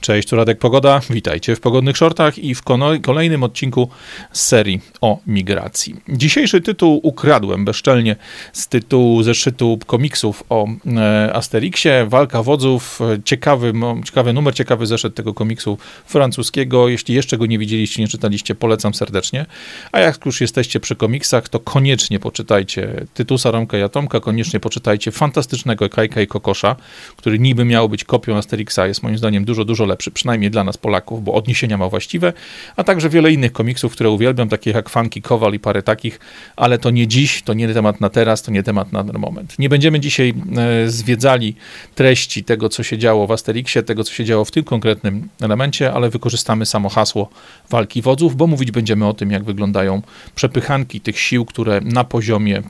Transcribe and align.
Cześć, 0.00 0.28
tu 0.28 0.36
Radek 0.36 0.58
Pogoda. 0.58 1.00
Witajcie 1.10 1.56
w 1.56 1.60
Pogodnych 1.60 1.96
Shortach 1.96 2.38
i 2.38 2.54
w 2.54 2.62
kolejnym 3.02 3.42
odcinku 3.42 3.88
serii 4.32 4.80
o 5.00 5.18
migracji. 5.26 5.96
Dzisiejszy 6.08 6.60
tytuł 6.60 7.00
ukradłem 7.02 7.64
bezczelnie 7.64 8.16
z 8.52 8.68
tytułu 8.68 9.22
zeszytu 9.22 9.78
komiksów 9.86 10.44
o 10.48 10.66
e, 10.96 11.34
Asterixie. 11.34 12.06
Walka 12.08 12.42
wodzów. 12.42 13.00
Ciekawy, 13.24 13.72
ciekawy 14.04 14.32
numer, 14.32 14.54
ciekawy 14.54 14.86
zeszyt 14.86 15.14
tego 15.14 15.34
komiksu 15.34 15.78
francuskiego. 16.06 16.88
Jeśli 16.88 17.14
jeszcze 17.14 17.38
go 17.38 17.46
nie 17.46 17.58
widzieliście, 17.58 18.02
nie 18.02 18.08
czytaliście, 18.08 18.54
polecam 18.54 18.94
serdecznie. 18.94 19.46
A 19.92 20.00
jak 20.00 20.26
już 20.26 20.40
jesteście 20.40 20.80
przy 20.80 20.96
komiksach, 20.96 21.48
to 21.48 21.60
koniecznie 21.60 22.20
poczytajcie 22.20 23.06
Tytusa, 23.14 23.50
Romka 23.50 23.78
i 23.78 23.82
Atomka, 23.82 24.20
koniecznie 24.20 24.60
poczytajcie 24.60 25.10
fantastycznego 25.10 25.88
Kajka 25.88 26.20
i 26.20 26.26
Kokosza, 26.26 26.76
który 27.16 27.38
niby 27.38 27.64
miał 27.64 27.88
być 27.88 28.04
kopią 28.04 28.36
Asterixa, 28.36 28.86
jest 28.86 29.02
moim 29.02 29.18
zdaniem 29.18 29.44
dużo, 29.44 29.64
dużo 29.64 29.90
przynajmniej 30.14 30.50
dla 30.50 30.64
nas 30.64 30.76
Polaków, 30.76 31.24
bo 31.24 31.34
odniesienia 31.34 31.78
ma 31.78 31.88
właściwe, 31.88 32.32
a 32.76 32.84
także 32.84 33.08
wiele 33.08 33.32
innych 33.32 33.52
komiksów, 33.52 33.92
które 33.92 34.10
uwielbiam, 34.10 34.48
takich 34.48 34.74
jak 34.74 34.88
Funky 34.88 35.22
Kowal 35.22 35.54
i 35.54 35.58
parę 35.58 35.82
takich, 35.82 36.20
ale 36.56 36.78
to 36.78 36.90
nie 36.90 37.06
dziś, 37.06 37.42
to 37.42 37.54
nie 37.54 37.74
temat 37.74 38.00
na 38.00 38.10
teraz, 38.10 38.42
to 38.42 38.50
nie 38.50 38.62
temat 38.62 38.92
na 38.92 39.04
ten 39.04 39.18
moment. 39.18 39.58
Nie 39.58 39.68
będziemy 39.68 40.00
dzisiaj 40.00 40.34
e, 40.56 40.90
zwiedzali 40.90 41.54
treści 41.94 42.44
tego, 42.44 42.68
co 42.68 42.82
się 42.82 42.98
działo 42.98 43.26
w 43.26 43.32
Asterixie, 43.32 43.82
tego, 43.82 44.04
co 44.04 44.12
się 44.12 44.24
działo 44.24 44.44
w 44.44 44.50
tym 44.50 44.64
konkretnym 44.64 45.28
elemencie, 45.40 45.92
ale 45.92 46.10
wykorzystamy 46.10 46.66
samo 46.66 46.88
hasło 46.88 47.28
walki 47.70 48.02
wodzów, 48.02 48.36
bo 48.36 48.46
mówić 48.46 48.70
będziemy 48.70 49.06
o 49.06 49.14
tym, 49.14 49.30
jak 49.30 49.44
wyglądają 49.44 50.02
przepychanki 50.34 51.00
tych 51.00 51.18
sił, 51.18 51.44
które 51.44 51.80
na 51.80 52.04
poziomie 52.04 52.62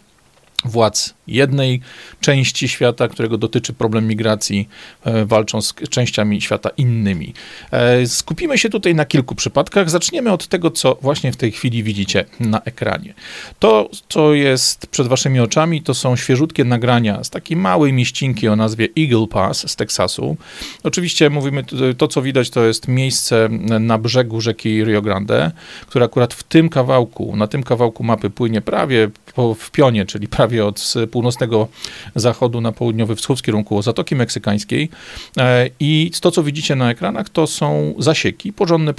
władz 0.65 1.15
jednej 1.31 1.81
części 2.21 2.69
świata, 2.69 3.09
którego 3.09 3.39
dotyczy 3.39 3.73
problem 3.73 4.09
migracji, 4.09 4.69
e, 5.05 5.25
walczą 5.25 5.63
z 5.63 5.75
częściami 5.91 6.41
świata 6.41 6.71
innymi. 6.77 7.35
E, 7.71 8.07
skupimy 8.07 8.59
się 8.59 8.69
tutaj 8.69 8.95
na 8.95 9.05
kilku 9.05 9.35
przypadkach. 9.35 9.91
Zaczniemy 9.91 10.33
od 10.33 10.49
tego, 10.49 10.71
co 10.71 10.99
właśnie 11.03 11.33
w 11.33 11.37
tej 11.37 11.53
chwili 11.53 11.83
widzicie 11.83 12.25
na 12.41 12.63
ekranie. 12.63 13.15
To, 13.59 13.91
co 14.09 14.35
jest 14.35 14.87
przed 14.87 15.07
waszymi 15.07 15.41
oczami, 15.41 15.83
to 15.83 15.95
są 15.95 16.17
świeżutkie 16.17 16.65
nagrania 16.65 17.25
z 17.25 17.31
takiej 17.31 17.57
małej 17.57 17.93
mieścinki 17.93 18.49
o 18.49 18.57
nazwie 18.57 18.89
Eagle 18.99 19.27
Pass 19.27 19.71
z 19.71 19.77
Teksasu. 19.77 20.37
Oczywiście 20.83 21.31
mówimy, 21.31 21.65
to 21.99 22.09
co 22.09 22.23
widać, 22.23 22.51
to 22.51 22.65
jest 22.65 22.89
miejsce 22.89 23.49
na 23.81 23.99
brzegu 23.99 24.41
rzeki 24.41 24.85
Rio 24.85 25.03
Grande, 25.03 25.51
które 25.87 26.05
akurat 26.05 26.35
w 26.35 26.43
tym 26.43 26.69
kawałku, 26.69 27.37
na 27.37 27.47
tym 27.47 27.63
kawałku 27.63 28.05
mapy 28.05 28.31
płynie 28.31 28.61
prawie 28.61 29.11
w 29.59 29.71
pionie, 29.71 30.07
czyli 30.07 30.29
prawie 30.29 30.67
od 30.67 30.95
północnego 31.21 31.69
zachodu 32.15 32.61
na 32.61 32.73
południowy 32.73 33.17
wschód 33.17 33.39
w 33.39 33.43
kierunku 33.43 33.83
Zatoki 33.83 34.17
Meksykańskiej. 34.17 34.89
E, 35.37 35.71
I 35.81 36.11
to, 36.21 36.31
co 36.31 36.43
widzicie 36.43 36.77
na 36.77 36.91
ekranach, 36.91 37.29
to 37.29 37.47
są 37.47 37.95
zasieki, 37.99 38.53
porządne, 38.53 38.95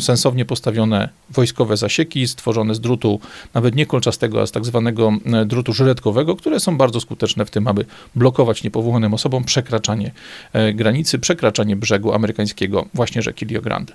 sensownie 0.00 0.44
postawione 0.44 1.08
wojskowe 1.30 1.76
zasieki, 1.76 2.28
stworzone 2.28 2.74
z 2.74 2.80
drutu 2.80 3.20
nawet 3.54 3.74
nie 3.74 3.86
kolczastego, 3.86 4.42
a 4.42 4.46
z 4.46 4.52
tak 4.52 4.64
zwanego 4.64 5.12
e, 5.26 5.44
drutu 5.44 5.72
żyletkowego, 5.72 6.36
które 6.36 6.60
są 6.60 6.76
bardzo 6.76 7.00
skuteczne 7.00 7.44
w 7.44 7.50
tym, 7.50 7.68
aby 7.68 7.84
blokować 8.14 8.62
niepowołanym 8.62 9.14
osobom 9.14 9.44
przekraczanie 9.44 10.10
e, 10.52 10.72
granicy, 10.72 11.18
przekraczanie 11.18 11.76
brzegu 11.76 12.12
amerykańskiego, 12.12 12.86
właśnie 12.94 13.22
rzeki 13.22 13.46
Rio 13.46 13.62
Grande. 13.62 13.92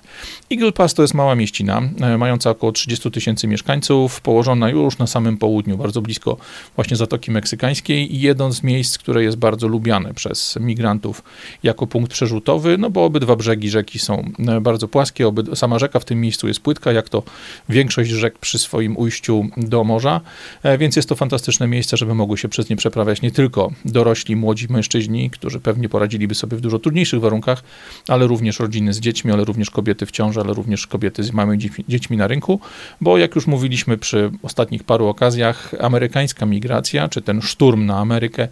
Eagle 0.52 0.72
Pass 0.72 0.94
to 0.94 1.02
jest 1.02 1.14
mała 1.14 1.34
mieścina, 1.34 1.82
mająca 2.18 2.50
około 2.50 2.72
30 2.72 3.10
tysięcy 3.10 3.48
mieszkańców, 3.48 4.20
położona 4.20 4.70
już 4.70 4.98
na 4.98 5.06
samym 5.06 5.36
południu, 5.36 5.76
bardzo 5.78 6.02
blisko 6.02 6.36
właśnie 6.76 6.96
Zatoki 6.96 7.30
Meksykańskiej 7.30 7.71
i 7.88 8.20
jedno 8.20 8.52
z 8.52 8.62
miejsc, 8.62 8.98
które 8.98 9.22
jest 9.22 9.36
bardzo 9.36 9.68
lubiane 9.68 10.14
przez 10.14 10.58
migrantów 10.60 11.22
jako 11.62 11.86
punkt 11.86 12.12
przerzutowy, 12.12 12.78
no 12.78 12.90
bo 12.90 13.04
obydwa 13.04 13.36
brzegi 13.36 13.70
rzeki 13.70 13.98
są 13.98 14.32
e, 14.48 14.60
bardzo 14.60 14.88
płaskie, 14.88 15.28
oby, 15.28 15.56
sama 15.56 15.78
rzeka 15.78 16.00
w 16.00 16.04
tym 16.04 16.20
miejscu 16.20 16.48
jest 16.48 16.60
płytka, 16.60 16.92
jak 16.92 17.08
to 17.08 17.22
większość 17.68 18.10
rzek 18.10 18.38
przy 18.38 18.58
swoim 18.58 18.96
ujściu 18.96 19.46
do 19.56 19.84
morza, 19.84 20.20
e, 20.62 20.78
więc 20.78 20.96
jest 20.96 21.08
to 21.08 21.14
fantastyczne 21.14 21.68
miejsce, 21.68 21.96
żeby 21.96 22.14
mogły 22.14 22.38
się 22.38 22.48
przez 22.48 22.68
nie 22.70 22.76
przeprawiać 22.76 23.22
nie 23.22 23.30
tylko 23.30 23.72
dorośli, 23.84 24.36
młodzi 24.36 24.66
mężczyźni, 24.70 25.30
którzy 25.30 25.60
pewnie 25.60 25.88
poradziliby 25.88 26.34
sobie 26.34 26.56
w 26.56 26.60
dużo 26.60 26.78
trudniejszych 26.78 27.20
warunkach, 27.20 27.62
ale 28.08 28.26
również 28.26 28.60
rodziny 28.60 28.92
z 28.92 29.00
dziećmi, 29.00 29.32
ale 29.32 29.44
również 29.44 29.70
kobiety 29.70 30.06
w 30.06 30.10
ciąży, 30.10 30.40
ale 30.40 30.54
również 30.54 30.86
kobiety 30.86 31.24
z 31.24 31.32
małymi 31.32 31.70
dziećmi 31.88 32.16
na 32.16 32.26
rynku, 32.26 32.60
bo 33.00 33.18
jak 33.18 33.34
już 33.34 33.46
mówiliśmy 33.46 33.98
przy 33.98 34.30
ostatnich 34.42 34.84
paru 34.84 35.06
okazjach, 35.06 35.74
amerykańska 35.80 36.46
migracja, 36.46 37.08
czy 37.08 37.22
ten 37.22 37.42
szturm 37.52 37.86
na 37.86 37.98
Amerykę 37.98 38.48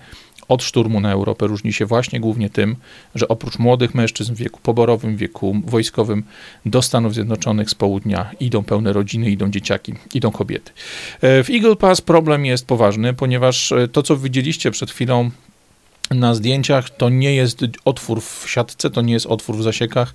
od 0.50 0.62
szturmu 0.62 1.00
na 1.00 1.12
Europę 1.12 1.46
różni 1.46 1.72
się 1.72 1.86
właśnie 1.86 2.20
głównie 2.20 2.50
tym, 2.50 2.76
że 3.14 3.28
oprócz 3.28 3.58
młodych 3.58 3.94
mężczyzn 3.94 4.34
w 4.34 4.36
wieku 4.36 4.60
poborowym, 4.62 5.16
wieku 5.16 5.56
wojskowym 5.64 6.22
do 6.66 6.82
Stanów 6.82 7.14
Zjednoczonych 7.14 7.70
z 7.70 7.74
południa 7.74 8.30
idą 8.40 8.62
pełne 8.62 8.92
rodziny, 8.92 9.30
idą 9.30 9.50
dzieciaki, 9.50 9.94
idą 10.14 10.30
kobiety. 10.30 10.72
E, 11.20 11.44
w 11.44 11.50
Eagle 11.50 11.76
Pass 11.76 12.00
problem 12.00 12.46
jest 12.46 12.66
poważny, 12.66 13.14
ponieważ 13.14 13.72
e, 13.72 13.88
to, 13.88 14.02
co 14.02 14.16
widzieliście 14.16 14.70
przed 14.70 14.90
chwilą 14.90 15.30
na 16.10 16.34
zdjęciach, 16.34 16.90
to 16.90 17.08
nie 17.08 17.34
jest 17.34 17.60
otwór 17.84 18.20
w 18.22 18.44
siatce, 18.46 18.90
to 18.90 19.02
nie 19.02 19.12
jest 19.12 19.26
otwór 19.26 19.56
w 19.56 19.62
zasiekach, 19.62 20.14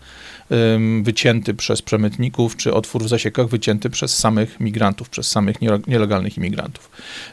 wycięty 1.02 1.54
przez 1.54 1.82
przemytników, 1.82 2.58
czy 2.58 2.74
otwór 2.74 3.04
w 3.04 3.08
zasiekach 3.08 3.48
wycięty 3.48 3.90
przez 3.90 4.18
samych 4.18 4.60
migrantów, 4.60 5.10
przez 5.10 5.28
samych 5.28 5.56
nielegalnych 5.88 6.38
imigrantów. 6.38 6.90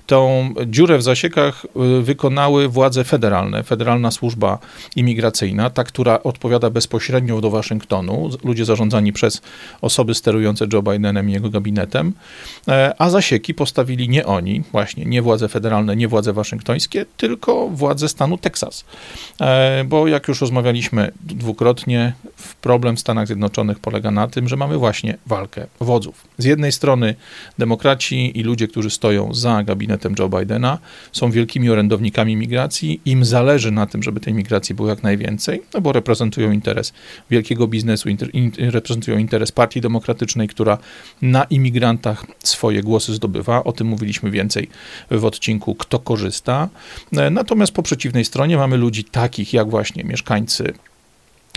Tą 0.06 0.54
dziurę 0.66 0.98
w 0.98 1.02
zasiekach 1.02 1.66
y, 1.98 2.02
wykonały 2.02 2.68
władze 2.68 3.04
federalne, 3.04 3.62
Federalna 3.62 4.10
Służba 4.10 4.58
Imigracyjna, 4.96 5.70
ta, 5.70 5.84
która 5.84 6.22
odpowiada 6.22 6.70
bezpośrednio 6.70 7.40
do 7.40 7.50
Waszyngtonu, 7.50 8.30
ludzie 8.44 8.64
zarządzani 8.64 9.12
przez 9.12 9.42
osoby 9.80 10.14
sterujące 10.14 10.66
Joe 10.72 10.82
Bidenem 10.82 11.30
i 11.30 11.32
jego 11.32 11.50
gabinetem, 11.50 12.12
e, 12.68 12.94
a 12.98 13.10
zasieki 13.10 13.54
postawili 13.54 14.08
nie 14.08 14.26
oni, 14.26 14.62
właśnie 14.72 15.04
nie 15.04 15.22
władze 15.22 15.48
federalne, 15.48 15.96
nie 15.96 16.08
władze 16.08 16.32
waszyngtońskie, 16.32 17.06
tylko 17.16 17.68
władze 17.68 18.08
stanu 18.08 18.38
Teksas. 18.52 18.84
E, 19.40 19.84
bo 19.84 20.08
jak 20.08 20.28
już 20.28 20.40
rozmawialiśmy 20.40 21.12
dwukrotnie, 21.20 22.12
problem 22.60 22.98
Stanach 22.98 23.26
Zjednoczonych 23.26 23.78
polega 23.78 24.10
na 24.10 24.28
tym, 24.28 24.48
że 24.48 24.56
mamy 24.56 24.78
właśnie 24.78 25.18
walkę 25.26 25.66
wodzów. 25.80 26.24
Z 26.38 26.44
jednej 26.44 26.72
strony 26.72 27.14
demokraci 27.58 28.38
i 28.38 28.42
ludzie, 28.42 28.68
którzy 28.68 28.90
stoją 28.90 29.34
za 29.34 29.62
gabinetem 29.62 30.14
Joe 30.18 30.28
Bidena, 30.28 30.78
są 31.12 31.30
wielkimi 31.30 31.70
orędownikami 31.70 32.36
migracji. 32.36 33.00
Im 33.04 33.24
zależy 33.24 33.70
na 33.70 33.86
tym, 33.86 34.02
żeby 34.02 34.20
tej 34.20 34.34
migracji 34.34 34.74
było 34.74 34.88
jak 34.88 35.02
najwięcej, 35.02 35.62
no 35.74 35.80
bo 35.80 35.92
reprezentują 35.92 36.52
interes 36.52 36.92
wielkiego 37.30 37.69
biznesu, 37.69 38.08
inter, 38.08 38.30
in, 38.32 38.52
reprezentują 38.58 39.19
interes 39.19 39.52
Partii 39.52 39.80
Demokratycznej, 39.80 40.48
która 40.48 40.78
na 41.22 41.44
imigrantach 41.44 42.26
swoje 42.44 42.82
głosy 42.82 43.14
zdobywa. 43.14 43.64
O 43.64 43.72
tym 43.72 43.86
mówiliśmy 43.86 44.30
więcej 44.30 44.69
w 45.10 45.24
odcinku 45.24 45.74
Kto 45.74 45.98
korzysta. 45.98 46.69
Natomiast 47.30 47.72
po 47.72 47.82
przeciwnej 47.82 48.24
stronie 48.24 48.31
mamy 48.59 48.76
ludzi 48.76 49.04
takich 49.04 49.53
jak 49.53 49.70
właśnie 49.70 50.04
mieszkańcy 50.04 50.75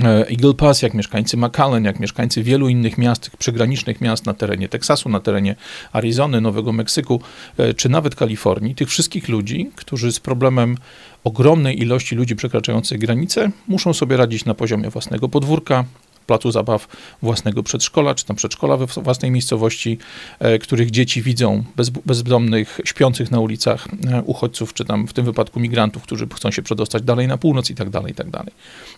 E, 0.03 0.29
Eagle 0.29 0.53
Pass, 0.53 0.81
jak 0.81 0.93
mieszkańcy 0.93 1.37
McAllen, 1.37 1.85
jak 1.85 1.99
mieszkańcy 1.99 2.43
wielu 2.43 2.69
innych 2.69 2.97
miast, 2.97 3.29
przygranicznych 3.37 4.01
miast 4.01 4.25
na 4.25 4.33
terenie 4.33 4.69
Teksasu, 4.69 5.09
na 5.09 5.19
terenie 5.19 5.55
Arizony, 5.93 6.41
Nowego 6.41 6.71
Meksyku, 6.71 7.21
e, 7.57 7.73
czy 7.73 7.89
nawet 7.89 8.15
Kalifornii, 8.15 8.75
tych 8.75 8.89
wszystkich 8.89 9.29
ludzi, 9.29 9.71
którzy 9.75 10.11
z 10.11 10.19
problemem 10.19 10.77
ogromnej 11.23 11.81
ilości 11.81 12.15
ludzi 12.15 12.35
przekraczających 12.35 12.99
granice 12.99 13.51
muszą 13.67 13.93
sobie 13.93 14.17
radzić 14.17 14.45
na 14.45 14.53
poziomie 14.53 14.89
własnego 14.89 15.29
podwórka, 15.29 15.85
placu 16.25 16.51
zabaw 16.51 16.87
własnego 17.21 17.63
przedszkola, 17.63 18.15
czy 18.15 18.25
tam 18.25 18.35
przedszkola 18.35 18.77
we 18.77 18.85
własnej 18.85 19.31
miejscowości, 19.31 19.97
e, 20.39 20.59
których 20.59 20.91
dzieci 20.91 21.21
widzą 21.21 21.63
bez, 21.75 21.89
bezdomnych, 21.89 22.79
śpiących 22.85 23.31
na 23.31 23.39
ulicach 23.39 23.87
e, 24.11 24.23
uchodźców, 24.23 24.73
czy 24.73 24.85
tam 24.85 25.07
w 25.07 25.13
tym 25.13 25.25
wypadku 25.25 25.59
migrantów, 25.59 26.03
którzy 26.03 26.27
chcą 26.35 26.51
się 26.51 26.61
przedostać 26.61 27.03
dalej 27.03 27.27
na 27.27 27.37
północ 27.37 27.69
i 27.69 27.75
tak 27.75 27.89
dalej, 27.89 28.11
i 28.11 28.15
tak 28.15 28.29
dalej. 28.29 28.51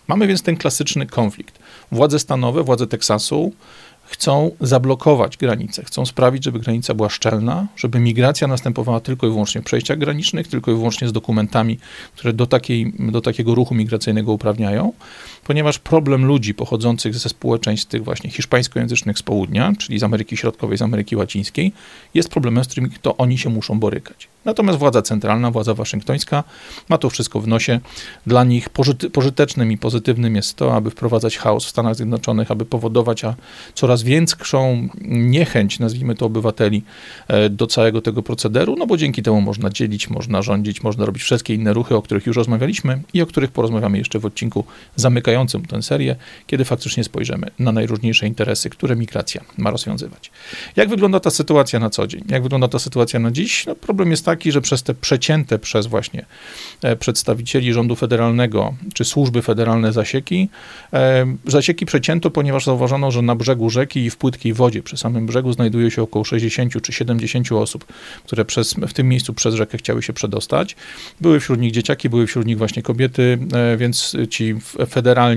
Mamy 0.08 0.26
więc 0.26 0.42
ten 0.42 0.56
klasyczny 0.56 1.06
konflikt. 1.06 1.58
Władze 1.92 2.18
stanowe, 2.18 2.62
władze 2.62 2.86
Teksasu 2.86 3.52
chcą 4.08 4.50
zablokować 4.60 5.36
granicę, 5.36 5.84
chcą 5.84 6.06
sprawić, 6.06 6.44
żeby 6.44 6.60
granica 6.60 6.94
była 6.94 7.08
szczelna, 7.08 7.66
żeby 7.76 8.00
migracja 8.00 8.46
następowała 8.46 9.00
tylko 9.00 9.26
i 9.26 9.30
wyłącznie 9.30 9.60
w 9.60 9.64
przejściach 9.64 9.98
granicznych, 9.98 10.48
tylko 10.48 10.70
i 10.70 10.74
wyłącznie 10.74 11.08
z 11.08 11.12
dokumentami, 11.12 11.78
które 12.14 12.32
do, 12.32 12.46
takiej, 12.46 12.92
do 12.98 13.20
takiego 13.20 13.54
ruchu 13.54 13.74
migracyjnego 13.74 14.32
uprawniają, 14.32 14.92
ponieważ 15.48 15.78
problem 15.78 16.24
ludzi 16.24 16.54
pochodzących 16.54 17.14
ze 17.14 17.28
społeczeństw 17.28 17.86
tych 17.86 18.04
właśnie 18.04 18.30
hiszpańskojęzycznych 18.30 19.18
z 19.18 19.22
południa, 19.22 19.72
czyli 19.78 19.98
z 19.98 20.02
Ameryki 20.02 20.36
Środkowej, 20.36 20.78
z 20.78 20.82
Ameryki 20.82 21.16
Łacińskiej, 21.16 21.72
jest 22.14 22.28
problemem, 22.28 22.64
z 22.64 22.68
którym 22.68 22.90
to 23.02 23.16
oni 23.16 23.38
się 23.38 23.50
muszą 23.50 23.80
borykać. 23.80 24.28
Natomiast 24.44 24.78
władza 24.78 25.02
centralna, 25.02 25.50
władza 25.50 25.74
waszyngtońska 25.74 26.44
ma 26.88 26.98
to 26.98 27.10
wszystko 27.10 27.40
w 27.40 27.46
nosie. 27.46 27.80
Dla 28.26 28.44
nich 28.44 28.68
pożyte, 28.68 29.10
pożytecznym 29.10 29.72
i 29.72 29.78
pozytywnym 29.78 30.36
jest 30.36 30.56
to, 30.56 30.74
aby 30.74 30.90
wprowadzać 30.90 31.38
chaos 31.38 31.64
w 31.64 31.68
Stanach 31.68 31.94
Zjednoczonych, 31.94 32.50
aby 32.50 32.64
powodować 32.64 33.24
a 33.24 33.34
coraz 33.74 34.02
większą 34.02 34.88
niechęć, 35.04 35.78
nazwijmy 35.78 36.14
to 36.14 36.26
obywateli, 36.26 36.82
e, 37.28 37.50
do 37.50 37.66
całego 37.66 38.02
tego 38.02 38.22
procederu, 38.22 38.76
no 38.78 38.86
bo 38.86 38.96
dzięki 38.96 39.22
temu 39.22 39.40
można 39.40 39.70
dzielić, 39.70 40.10
można 40.10 40.42
rządzić, 40.42 40.82
można 40.82 41.06
robić 41.06 41.22
wszystkie 41.22 41.54
inne 41.54 41.72
ruchy, 41.72 41.96
o 41.96 42.02
których 42.02 42.26
już 42.26 42.36
rozmawialiśmy 42.36 43.02
i 43.14 43.22
o 43.22 43.26
których 43.26 43.50
porozmawiamy 43.50 43.98
jeszcze 43.98 44.18
w 44.18 44.26
odcinku 44.26 44.64
zamykającym 44.96 45.37
tę 45.46 45.82
serię, 45.82 46.16
kiedy 46.46 46.64
faktycznie 46.64 47.04
spojrzymy 47.04 47.50
na 47.58 47.72
najróżniejsze 47.72 48.26
interesy, 48.26 48.70
które 48.70 48.96
migracja 48.96 49.44
ma 49.58 49.70
rozwiązywać. 49.70 50.30
Jak 50.76 50.88
wygląda 50.88 51.20
ta 51.20 51.30
sytuacja 51.30 51.80
na 51.80 51.90
co 51.90 52.06
dzień? 52.06 52.24
Jak 52.28 52.42
wygląda 52.42 52.68
ta 52.68 52.78
sytuacja 52.78 53.20
na 53.20 53.30
dziś? 53.30 53.66
No, 53.66 53.74
problem 53.74 54.10
jest 54.10 54.24
taki, 54.24 54.52
że 54.52 54.60
przez 54.60 54.82
te 54.82 54.94
przecięte 54.94 55.58
przez 55.58 55.86
właśnie 55.86 56.26
e, 56.82 56.96
przedstawicieli 56.96 57.72
rządu 57.72 57.96
federalnego 57.96 58.74
czy 58.94 59.04
służby 59.04 59.42
federalne 59.42 59.92
zasieki, 59.92 60.48
e, 60.92 61.26
zasieki 61.46 61.86
przecięto, 61.86 62.30
ponieważ 62.30 62.64
zauważono, 62.64 63.10
że 63.10 63.22
na 63.22 63.34
brzegu 63.34 63.70
rzeki 63.70 64.04
i 64.04 64.10
w 64.10 64.16
płytkiej 64.16 64.52
wodzie 64.52 64.82
przy 64.82 64.96
samym 64.96 65.26
brzegu 65.26 65.52
znajduje 65.52 65.90
się 65.90 66.02
około 66.02 66.24
60 66.24 66.82
czy 66.82 66.92
70 66.92 67.52
osób, 67.52 67.84
które 68.24 68.44
przez, 68.44 68.74
w 68.74 68.92
tym 68.92 69.08
miejscu 69.08 69.34
przez 69.34 69.54
rzekę 69.54 69.78
chciały 69.78 70.02
się 70.02 70.12
przedostać. 70.12 70.76
Były 71.20 71.40
wśród 71.40 71.60
nich 71.60 71.72
dzieciaki, 71.72 72.08
były 72.08 72.26
wśród 72.26 72.46
nich 72.46 72.58
właśnie 72.58 72.82
kobiety, 72.82 73.38
e, 73.52 73.76
więc 73.76 74.16
ci 74.30 74.54
federalni 74.88 75.27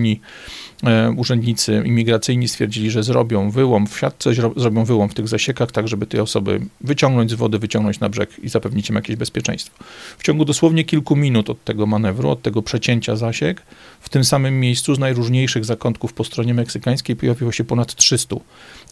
E, 0.84 1.12
urzędnicy 1.18 1.84
imigracyjni 1.86 2.48
stwierdzili, 2.48 2.92
że 2.92 3.04
zrobią 3.04 3.52
wyłom 3.52 3.88
w 3.88 4.00
siatce, 4.00 4.34
zrobią 4.56 4.86
wyłom 4.86 5.10
w 5.10 5.14
tych 5.14 5.28
zasiekach, 5.28 5.72
tak 5.72 5.88
żeby 5.88 6.08
te 6.08 6.22
osoby 6.22 6.62
wyciągnąć 6.82 7.32
z 7.32 7.34
wody, 7.34 7.60
wyciągnąć 7.60 8.00
na 8.00 8.10
brzeg 8.10 8.40
i 8.44 8.50
zapewnić 8.50 8.90
im 8.90 8.96
jakieś 8.96 9.16
bezpieczeństwo. 9.16 9.84
W 10.18 10.24
ciągu 10.24 10.46
dosłownie 10.46 10.84
kilku 10.84 11.16
minut 11.16 11.50
od 11.50 11.64
tego 11.64 11.86
manewru, 11.86 12.30
od 12.30 12.42
tego 12.42 12.62
przecięcia 12.62 13.16
zasiek, 13.16 13.62
w 14.00 14.10
tym 14.10 14.24
samym 14.24 14.60
miejscu 14.60 14.96
z 14.96 15.00
najróżniejszych 15.00 15.66
zakątków 15.66 16.14
po 16.14 16.24
stronie 16.24 16.54
meksykańskiej 16.54 17.16
pojawiło 17.16 17.52
się 17.52 17.64
ponad 17.64 17.96
300 17.96 18.36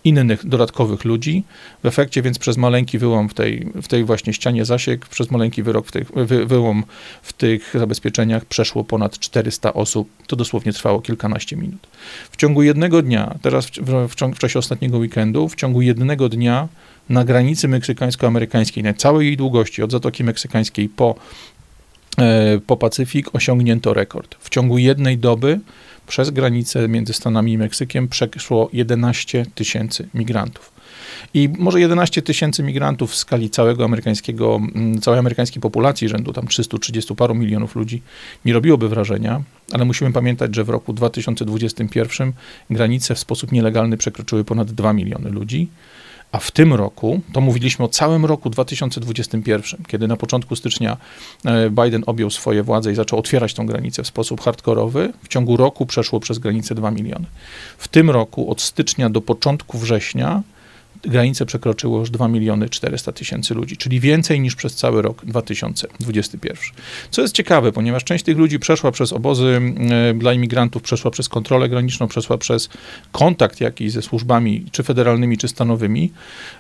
innych 0.04 0.48
dodatkowych 0.48 1.06
ludzi. 1.06 1.44
W 1.84 1.86
efekcie 1.86 2.22
więc 2.22 2.40
przez 2.40 2.58
maleńki 2.58 2.98
wyłom 2.98 3.30
w 3.30 3.34
tej, 3.34 3.68
w 3.82 3.88
tej 3.88 4.04
właśnie 4.04 4.34
ścianie 4.34 4.66
zasiek, 4.66 5.06
przez 5.06 5.32
maleńki 5.32 5.64
wyrok 5.64 5.88
w 5.88 5.92
tych, 5.92 6.12
wy, 6.12 6.46
wyłom 6.46 6.84
w 7.22 7.34
tych 7.34 7.74
zabezpieczeniach 7.74 8.46
przeszło 8.46 8.84
ponad 8.84 9.20
400 9.20 9.74
osób. 9.74 10.10
To 10.28 10.36
dosłownie 10.36 10.74
trwało 10.74 11.02
kilkanaście 11.02 11.56
minut. 11.56 11.88
W 12.32 12.38
ciągu 12.38 12.64
jednego 12.64 13.02
dnia, 13.02 13.36
teraz 13.42 13.66
w, 13.66 14.08
w, 14.08 14.16
w 14.36 14.40
czasie 14.40 14.60
ostatniego 14.60 14.98
weekendu, 14.98 15.50
w 15.50 15.56
ciągu 15.56 15.82
jednego 15.82 16.30
dnia 16.30 16.68
na 17.10 17.24
granicy 17.24 17.68
meksykańsko-amerykańskiej, 17.68 18.84
na 18.84 18.94
całej 18.94 19.28
jej 19.28 19.38
długości, 19.38 19.84
od 19.84 19.92
Zatoki 19.92 20.24
Meksykańskiej 20.24 20.90
po, 20.90 21.16
e, 22.18 22.60
po 22.68 22.78
Pacyfik, 22.78 23.36
osiągnięto 23.36 23.94
rekord. 23.94 24.36
W 24.40 24.50
ciągu 24.50 24.78
jednej 24.78 25.18
doby 25.18 25.60
przez 26.10 26.30
granicę 26.30 26.88
między 26.88 27.14
Stanami 27.14 27.52
i 27.52 27.58
Meksykiem 27.58 28.08
przeszło 28.08 28.70
11 28.74 29.46
tysięcy 29.56 30.10
migrantów. 30.14 30.72
I 31.34 31.50
może 31.58 31.80
11 31.80 32.22
tysięcy 32.22 32.64
migrantów 32.64 33.12
w 33.12 33.16
skali 33.16 33.50
całego 33.50 33.86
amerykańskiego, 33.86 34.56
mm, 34.56 35.02
całej 35.02 35.20
amerykańskiej 35.20 35.62
populacji, 35.62 36.10
rzędu 36.10 36.34
tam 36.34 36.48
330 36.48 37.16
paru 37.16 37.36
milionów 37.36 37.76
ludzi, 37.76 38.02
nie 38.46 38.54
robiłoby 38.54 38.90
wrażenia, 38.90 39.42
ale 39.72 39.86
musimy 39.86 40.12
pamiętać, 40.14 40.56
że 40.56 40.64
w 40.64 40.70
roku 40.70 40.94
2021 40.94 42.34
granice 42.70 43.16
w 43.16 43.20
sposób 43.20 43.52
nielegalny 43.52 43.98
przekroczyły 43.98 44.44
ponad 44.44 44.72
2 44.72 44.94
miliony 44.94 45.30
ludzi. 45.30 45.68
A 46.32 46.40
w 46.40 46.52
tym 46.52 46.74
roku, 46.74 47.22
to 47.34 47.42
mówiliśmy 47.42 47.86
o 47.86 47.88
całym 47.88 48.26
roku 48.26 48.50
2021, 48.50 49.84
kiedy 49.88 50.08
na 50.08 50.18
początku 50.18 50.56
stycznia 50.56 50.98
e, 51.46 51.70
Biden 51.70 52.04
objął 52.06 52.30
swoje 52.30 52.64
władze 52.64 52.92
i 52.92 52.96
zaczął 52.96 53.20
otwierać 53.20 53.54
tą 53.54 53.66
granicę 53.66 54.04
w 54.04 54.08
sposób 54.08 54.42
hardkorowy, 54.42 55.14
w 55.24 55.28
ciągu 55.28 55.58
roku 55.58 55.86
przeszło 55.86 56.20
przez 56.20 56.40
granicę 56.40 56.76
2 56.76 56.92
miliony. 56.92 57.26
W 57.78 57.88
tym 57.88 58.10
roku, 58.10 58.52
od 58.52 58.62
stycznia 58.62 59.10
do 59.10 59.22
początku 59.22 59.78
września, 59.78 60.44
granicę 61.02 61.46
przekroczyło 61.46 62.00
już 62.00 62.10
2 62.10 62.28
miliony 62.28 62.70
400 62.70 63.12
tysięcy 63.12 63.54
ludzi, 63.54 63.78
czyli 63.78 64.00
więcej 64.00 64.40
niż 64.40 64.56
przez 64.56 64.76
cały 64.76 65.02
rok 65.02 65.26
2021. 65.26 66.58
Co 67.12 67.22
jest 67.22 67.34
ciekawe, 67.34 67.72
ponieważ 67.72 68.04
część 68.04 68.24
tych 68.24 68.38
ludzi 68.38 68.60
przeszła 68.60 68.92
przez 68.92 69.14
obozy 69.14 69.62
e, 69.90 70.14
dla 70.14 70.34
imigrantów, 70.34 70.82
przeszła 70.82 71.12
przez 71.12 71.30
kontrolę 71.30 71.70
graniczną, 71.70 72.08
przeszła 72.08 72.38
przez 72.38 72.70
kontakt 73.12 73.62
jakiś 73.62 73.92
ze 73.92 74.02
służbami, 74.02 74.66
czy 74.72 74.84
federalnymi, 74.84 75.38
czy 75.38 75.48
stanowymi. 75.48 76.12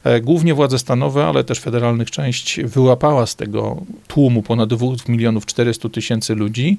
E, 0.03 0.21
głównie 0.21 0.53
władze 0.53 0.79
stanowe, 0.79 1.25
ale 1.25 1.43
też 1.43 1.59
federalnych 1.59 2.11
część 2.11 2.59
wyłapała 2.63 3.25
z 3.25 3.35
tego 3.35 3.81
tłumu 4.07 4.43
ponad 4.43 4.69
2 4.69 4.87
milionów 5.07 5.45
400 5.45 5.89
tysięcy 5.89 6.35
ludzi 6.35 6.77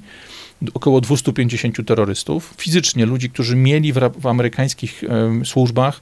około 0.75 1.01
250 1.01 1.87
terrorystów, 1.87 2.55
fizycznie 2.57 3.07
ludzi, 3.07 3.31
którzy 3.31 3.57
mieli 3.57 3.93
w, 3.93 3.99
w 4.19 4.27
amerykańskich 4.27 5.05
e, 5.05 5.45
służbach 5.45 6.01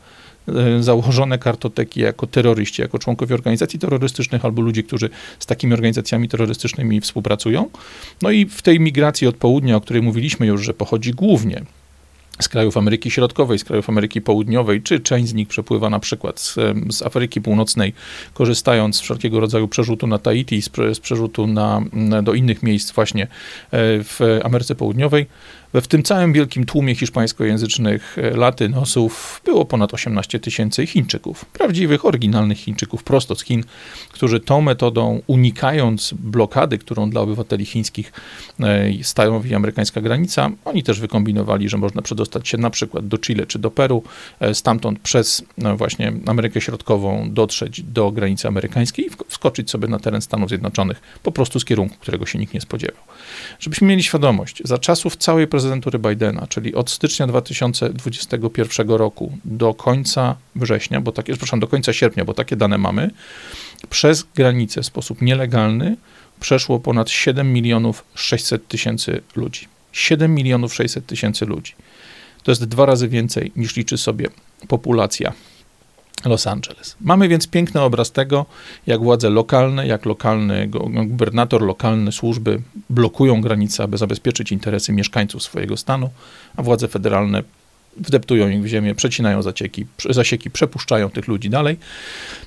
założone 0.81 1.39
kartoteki 1.39 2.01
jako 2.01 2.27
terroryści, 2.27 2.83
jako 2.83 2.99
członkowie 2.99 3.35
organizacji 3.35 3.79
terrorystycznych 3.79 4.45
albo 4.45 4.63
ludzie, 4.63 4.83
którzy 4.83 5.11
z 5.39 5.47
takimi 5.47 5.73
organizacjami 5.73 6.29
terrorystycznymi 6.29 7.01
współpracują. 7.01 7.71
No 8.23 8.31
i 8.31 8.47
w 8.47 8.63
tej 8.63 8.81
migracji 8.81 9.27
od 9.27 9.37
południa, 9.37 9.77
o 9.77 9.81
której 9.81 10.03
mówiliśmy 10.03 10.47
już, 10.47 10.65
że 10.65 10.75
pochodzi 10.75 11.13
głównie 11.13 11.63
z 12.41 12.49
krajów 12.49 12.77
Ameryki 12.77 13.11
Środkowej, 13.11 13.59
z 13.59 13.65
krajów 13.65 13.89
Ameryki 13.89 14.21
Południowej, 14.21 14.83
czy 14.83 15.01
część 15.01 15.29
z 15.29 15.35
nich 15.35 15.49
przepływa 15.49 15.91
na 15.91 16.01
przykład 16.01 16.41
z, 16.41 16.55
z 16.91 17.03
Afryki 17.03 17.41
Północnej, 17.41 17.93
korzystając 18.35 18.97
z 18.97 19.01
wszelkiego 19.01 19.41
rodzaju 19.41 19.69
przerzutu 19.69 20.07
na 20.07 20.19
Tahiti, 20.19 20.63
z, 20.63 20.71
z 20.93 21.01
przerzutu 21.01 21.47
na, 21.47 21.83
do 22.23 22.35
innych 22.35 22.63
miejsc 22.63 22.93
właśnie 22.93 23.23
e, 23.23 23.29
w 24.05 24.21
Ameryce 24.45 24.75
Południowej. 24.75 25.27
W 25.75 25.87
tym 25.87 26.03
całym 26.03 26.33
wielkim 26.33 26.65
tłumie 26.65 26.95
hiszpańskojęzycznych 26.95 28.17
e, 28.19 28.31
latynosów 28.31 29.41
było 29.45 29.65
ponad 29.65 29.95
18 29.95 30.41
tysięcy 30.41 30.87
Chińczyków, 30.87 31.45
prawdziwych, 31.45 32.05
oryginalnych 32.05 32.59
Chińczyków 32.59 33.05
prosto 33.05 33.35
z 33.35 33.45
Chin, 33.45 33.65
którzy 34.09 34.41
tą 34.41 34.61
metodą, 34.61 35.21
unikając 35.27 36.15
blokady, 36.19 36.79
którą 36.79 37.11
dla 37.11 37.21
obywateli 37.21 37.65
chińskich 37.65 38.13
e, 38.61 38.89
stanowi 39.03 39.55
amerykańska 39.55 40.01
granica, 40.01 40.51
oni 40.65 40.83
też 40.83 41.01
wykombinowali, 41.01 41.69
że 41.69 41.77
można 41.77 42.03
przedostać 42.03 42.49
się 42.49 42.59
na 42.59 42.71
przykład 42.71 43.09
do 43.09 43.19
Chile 43.19 43.47
czy 43.47 43.59
do 43.59 43.71
Peru, 43.71 44.03
e, 44.41 44.55
stamtąd 44.55 44.99
przez 44.99 45.45
właśnie 45.77 46.13
Amerykę 46.27 46.61
Środkową 46.61 47.31
dotrzeć 47.31 47.83
do 47.83 48.11
granicy 48.11 48.49
amerykańskiej 48.49 49.07
i 49.07 49.11
wskoczyć 49.29 49.71
sobie 49.71 49.89
na 49.89 49.99
teren 49.99 50.21
Stanów 50.21 50.49
Zjednoczonych 50.49 51.01
po 51.23 51.33
prostu 51.33 51.61
z 51.61 51.65
kierunku, 51.65 51.97
którego 52.01 52.27
się 52.27 52.39
nikt 52.39 52.55
nie 52.55 52.61
spodziewał. 52.61 53.03
Żebyśmy 53.59 53.87
mieli 53.87 54.03
świadomość, 54.03 54.63
za 54.65 54.79
czasów 54.79 55.17
całej 55.17 55.47
prezydentury 55.59 55.99
Bidena, 55.99 56.47
czyli 56.47 56.75
od 56.75 56.91
stycznia 56.91 57.27
2021 57.27 58.91
roku 58.91 59.39
do 59.45 59.75
końca 59.75 60.37
września, 60.57 61.01
bo 61.01 61.13
takie, 61.13 61.33
przepraszam, 61.33 61.61
do 61.61 61.67
końca 61.67 61.93
sierpnia, 61.93 62.25
bo 62.25 62.35
takie 62.35 62.57
dane 62.57 62.79
mamy, 62.79 63.11
przez 63.91 64.27
granicę 64.35 64.83
w 64.83 64.87
sposób 64.87 65.23
nielegalny 65.23 65.97
przeszło 66.41 66.81
ponad 66.81 67.11
7 67.11 67.53
milionów 67.53 68.05
600 68.15 68.69
tysięcy 68.69 69.21
ludzi. 69.37 69.69
7 69.93 70.35
milionów 70.35 70.75
600 70.75 71.07
tysięcy 71.07 71.47
ludzi. 71.47 71.73
To 72.43 72.51
jest 72.51 72.65
dwa 72.65 72.87
razy 72.87 73.09
więcej 73.09 73.53
niż 73.57 73.77
liczy 73.77 73.99
sobie 73.99 74.27
populacja 74.69 75.33
Los 76.25 76.47
Angeles. 76.47 76.97
Mamy 77.01 77.29
więc 77.29 77.47
piękny 77.47 77.81
obraz 77.81 78.13
tego, 78.13 78.47
jak 78.87 79.01
władze 79.01 79.31
lokalne, 79.31 79.87
jak 79.87 80.07
lokalny 80.07 80.69
gubernator, 81.07 81.63
lokalne 81.63 82.13
służby 82.13 82.63
blokują 82.91 83.41
granice, 83.41 83.83
aby 83.83 83.99
zabezpieczyć 83.99 84.53
interesy 84.53 84.93
mieszkańców 84.93 85.43
swojego 85.43 85.77
stanu, 85.77 86.11
a 86.57 86.63
władze 86.63 86.89
federalne 86.89 87.43
wdeptują 88.01 88.49
ich 88.49 88.63
w 88.63 88.67
ziemię, 88.67 88.95
przecinają 88.95 89.43
zacieki, 89.43 89.87
zasieki, 90.11 90.51
przepuszczają 90.51 91.11
tych 91.11 91.29
ludzi 91.29 91.51
dalej. 91.51 91.77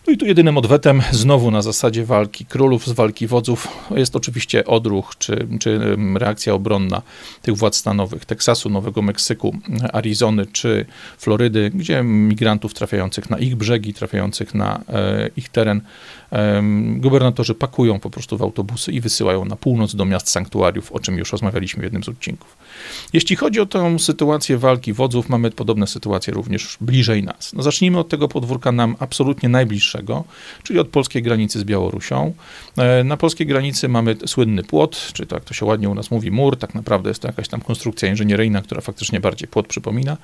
No 0.07 0.13
i 0.13 0.17
tu 0.17 0.25
jedynym 0.25 0.57
odwetem, 0.57 1.01
znowu 1.11 1.51
na 1.51 1.61
zasadzie 1.61 2.05
walki 2.05 2.45
królów 2.45 2.87
z 2.87 2.91
walki 2.91 3.27
wodzów, 3.27 3.67
jest 3.95 4.15
oczywiście 4.15 4.65
odruch 4.65 5.15
czy, 5.17 5.47
czy 5.59 5.97
reakcja 6.15 6.53
obronna 6.53 7.01
tych 7.41 7.57
władz 7.57 7.75
stanowych 7.75 8.25
Teksasu, 8.25 8.69
Nowego 8.69 9.01
Meksyku, 9.01 9.55
Arizony 9.93 10.45
czy 10.45 10.85
Florydy, 11.17 11.71
gdzie 11.75 12.03
migrantów 12.03 12.73
trafiających 12.73 13.29
na 13.29 13.37
ich 13.37 13.55
brzegi, 13.55 13.93
trafiających 13.93 14.53
na 14.53 14.81
e, 14.89 15.29
ich 15.37 15.49
teren, 15.49 15.81
gubernatorzy 16.95 17.55
pakują 17.55 17.99
po 17.99 18.09
prostu 18.09 18.37
w 18.37 18.41
autobusy 18.41 18.91
i 18.91 19.01
wysyłają 19.01 19.45
na 19.45 19.55
północ 19.55 19.95
do 19.95 20.05
miast 20.05 20.29
sanktuariów, 20.29 20.91
o 20.91 20.99
czym 20.99 21.17
już 21.17 21.31
rozmawialiśmy 21.31 21.81
w 21.81 21.83
jednym 21.83 22.03
z 22.03 22.09
odcinków. 22.09 22.57
Jeśli 23.13 23.35
chodzi 23.35 23.59
o 23.59 23.65
tę 23.65 23.99
sytuację 23.99 24.57
walki 24.57 24.93
wodzów, 24.93 25.29
mamy 25.29 25.51
podobne 25.51 25.87
sytuacje 25.87 26.33
również 26.33 26.77
bliżej 26.81 27.23
nas. 27.23 27.53
No 27.53 27.63
zacznijmy 27.63 27.99
od 27.99 28.09
tego 28.09 28.27
podwórka 28.27 28.71
nam 28.71 28.95
absolutnie 28.99 29.49
najbliższego, 29.49 30.23
czyli 30.63 30.79
od 30.79 30.87
polskiej 30.87 31.23
granicy 31.23 31.59
z 31.59 31.63
Białorusią. 31.63 32.33
E, 32.77 33.03
na 33.03 33.17
polskiej 33.17 33.47
granicy 33.47 33.89
mamy 33.89 34.15
słynny 34.25 34.63
płot, 34.63 35.11
czy 35.13 35.25
tak 35.25 35.43
to 35.43 35.53
się 35.53 35.65
ładnie 35.65 35.89
u 35.89 35.95
nas 35.95 36.11
mówi, 36.11 36.31
mur, 36.31 36.57
tak 36.57 36.75
naprawdę 36.75 37.09
jest 37.09 37.21
to 37.21 37.27
jakaś 37.27 37.47
tam 37.47 37.61
konstrukcja 37.61 38.09
inżynieryjna, 38.09 38.61
która 38.61 38.81
faktycznie 38.81 39.19
bardziej 39.19 39.47
płot 39.47 39.67
przypomina. 39.67 40.17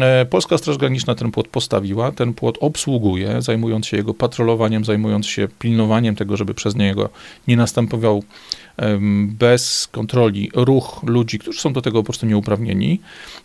E, 0.00 0.26
Polska 0.26 0.58
Straż 0.58 0.78
Graniczna 0.78 1.14
ten 1.14 1.30
płot 1.30 1.48
postawiła, 1.48 2.12
ten 2.12 2.34
płot 2.34 2.58
obsługuje, 2.60 3.42
zajmując 3.42 3.86
się 3.86 3.96
jego 3.96 4.14
patrolowaniem, 4.14 4.84
zajmując 4.84 5.26
się 5.26 5.33
pilnowaniem 5.58 6.16
tego, 6.16 6.36
żeby 6.36 6.54
przez 6.54 6.76
niego 6.76 7.08
nie 7.48 7.56
następował 7.56 8.22
bez 9.26 9.88
kontroli 9.92 10.50
ruch 10.54 11.00
ludzi, 11.06 11.38
którzy 11.38 11.60
są 11.60 11.72
do 11.72 11.82
tego 11.82 11.98
po 11.98 12.04
prostu 12.04 12.26
nieuprawnieni. 12.26 13.00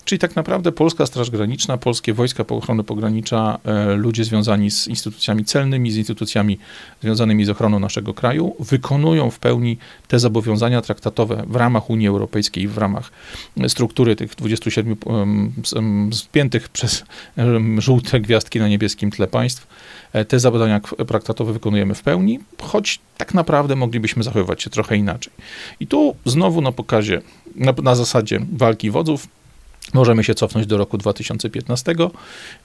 Czyli 0.06 0.20
tak 0.20 0.36
naprawdę 0.36 0.72
Polska 0.72 1.06
Straż 1.06 1.30
Graniczna, 1.30 1.78
polskie 1.78 2.14
wojska 2.14 2.44
ochrony 2.48 2.84
pogranicza, 2.84 3.60
e, 3.66 3.96
ludzie 3.96 4.24
związani 4.24 4.72
z 4.72 4.88
instytucjami 4.88 5.46
celnymi, 5.46 5.92
z 5.92 5.98
instytucjami 5.98 6.60
związanymi 7.02 7.46
z 7.46 7.50
ochroną 7.50 7.80
naszego 7.80 8.14
kraju, 8.14 8.56
wykonują 8.60 9.32
w 9.32 9.40
pełni 9.40 9.78
te 10.08 10.20
zobowiązania 10.20 10.82
traktatowe 10.82 11.44
w 11.48 11.56
ramach 11.56 11.90
Unii 11.90 12.08
Europejskiej, 12.08 12.68
w 12.68 12.78
ramach 12.78 13.12
struktury 13.68 14.16
tych 14.16 14.36
27 14.36 14.96
spiętych 16.12 16.70
przez 16.70 17.04
żółte 17.78 18.20
gwiazdki 18.20 18.60
na 18.60 18.68
niebieskim 18.68 19.12
tle 19.12 19.28
państw. 19.28 19.68
E, 20.14 20.26
te 20.26 20.40
zadania 20.40 20.82
traktatowe 21.08 21.54
wykonujemy 21.54 21.96
w 21.96 22.02
pełni, 22.02 22.40
choć 22.62 23.00
tak 23.18 23.34
naprawdę 23.34 23.76
moglibyśmy 23.76 24.24
zachowywać 24.24 24.64
się 24.64 24.70
trochę 24.70 24.98
inaczej. 24.98 25.34
I 25.80 25.88
tu 25.88 26.16
znowu 26.26 26.62
na 26.62 26.72
pokazie, 26.72 27.22
na, 27.56 27.74
na 27.84 27.96
zasadzie 27.96 28.40
walki 28.54 28.92
wodzów, 28.92 29.28
Możemy 29.94 30.24
się 30.24 30.36
cofnąć 30.36 30.68
do 30.68 30.78
roku 30.78 30.98
2015, 30.98 31.96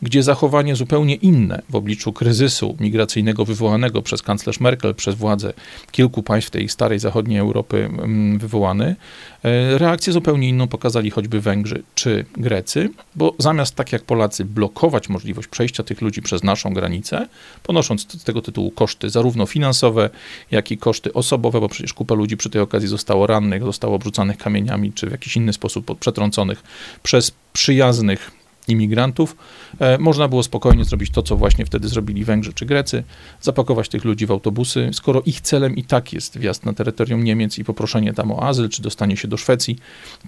gdzie 0.03 0.23
zachowanie 0.23 0.77
zupełnie 0.77 1.15
inne 1.15 1.63
w 1.71 1.77
obliczu 1.77 2.13
kryzysu 2.13 2.77
migracyjnego 2.81 3.45
wywołanego 3.45 4.03
przez 4.03 4.23
kanclerz 4.23 4.61
Merkel, 4.61 4.95
przez 4.95 5.15
władze 5.15 5.53
kilku 5.91 6.23
państw 6.23 6.51
tej 6.51 6.69
starej 6.69 6.99
zachodniej 6.99 7.39
Europy 7.39 7.85
mm, 7.85 8.39
wywołany, 8.39 8.97
e, 9.45 9.79
reakcję 9.79 10.13
zupełnie 10.13 10.49
inną 10.49 10.69
pokazali 10.69 11.11
choćby 11.11 11.41
Węgrzy 11.41 11.83
czy 11.95 12.25
Grecy, 12.37 12.91
bo 13.15 13.35
zamiast 13.39 13.75
tak 13.75 13.93
jak 13.93 14.03
Polacy 14.03 14.45
blokować 14.45 15.09
możliwość 15.09 15.49
przejścia 15.49 15.83
tych 15.83 16.01
ludzi 16.01 16.23
przez 16.23 16.43
naszą 16.43 16.75
granicę, 16.75 17.29
ponosząc 17.63 18.21
z 18.21 18.25
tego 18.25 18.43
tytułu 18.43 18.71
koszty 18.71 19.11
zarówno 19.11 19.47
finansowe, 19.47 20.11
jak 20.51 20.71
i 20.71 20.79
koszty 20.79 21.13
osobowe, 21.13 21.61
bo 21.61 21.69
przecież 21.69 21.95
kupa 21.95 22.15
ludzi 22.15 22.37
przy 22.37 22.51
tej 22.51 22.63
okazji 22.63 22.89
zostało 22.89 23.27
rannych, 23.27 23.65
zostało 23.65 23.97
obrzucanych 23.97 24.39
kamieniami, 24.39 24.93
czy 24.93 25.07
w 25.07 25.11
jakiś 25.11 25.37
inny 25.37 25.53
sposób 25.53 25.99
przetrąconych 25.99 26.63
przez 27.05 27.33
przyjaznych 27.53 28.31
imigrantów, 28.69 29.37
e, 29.81 29.99
można 29.99 30.29
było 30.29 30.43
spokojnie 30.43 30.85
zrobić 30.85 31.11
to, 31.11 31.23
co 31.23 31.37
właśnie 31.37 31.67
wtedy 31.67 31.89
zrobili 31.89 32.25
Węgrzy 32.25 32.53
czy 32.53 32.67
Grecy, 32.67 33.05
zapakować 33.41 33.89
tych 33.89 34.05
ludzi 34.05 34.27
w 34.27 34.31
autobusy, 34.31 34.91
skoro 34.93 35.23
ich 35.27 35.41
celem 35.41 35.77
i 35.77 35.85
tak 35.85 36.13
jest 36.13 36.39
wjazd 36.39 36.67
na 36.67 36.73
terytorium 36.73 37.25
Niemiec 37.25 37.59
i 37.59 37.65
poproszenie 37.65 38.13
tam 38.13 38.33
o 38.33 38.43
azyl, 38.43 38.69
czy 38.69 38.83
dostanie 38.83 39.17
się 39.17 39.29
do 39.29 39.37
Szwecji 39.37 39.79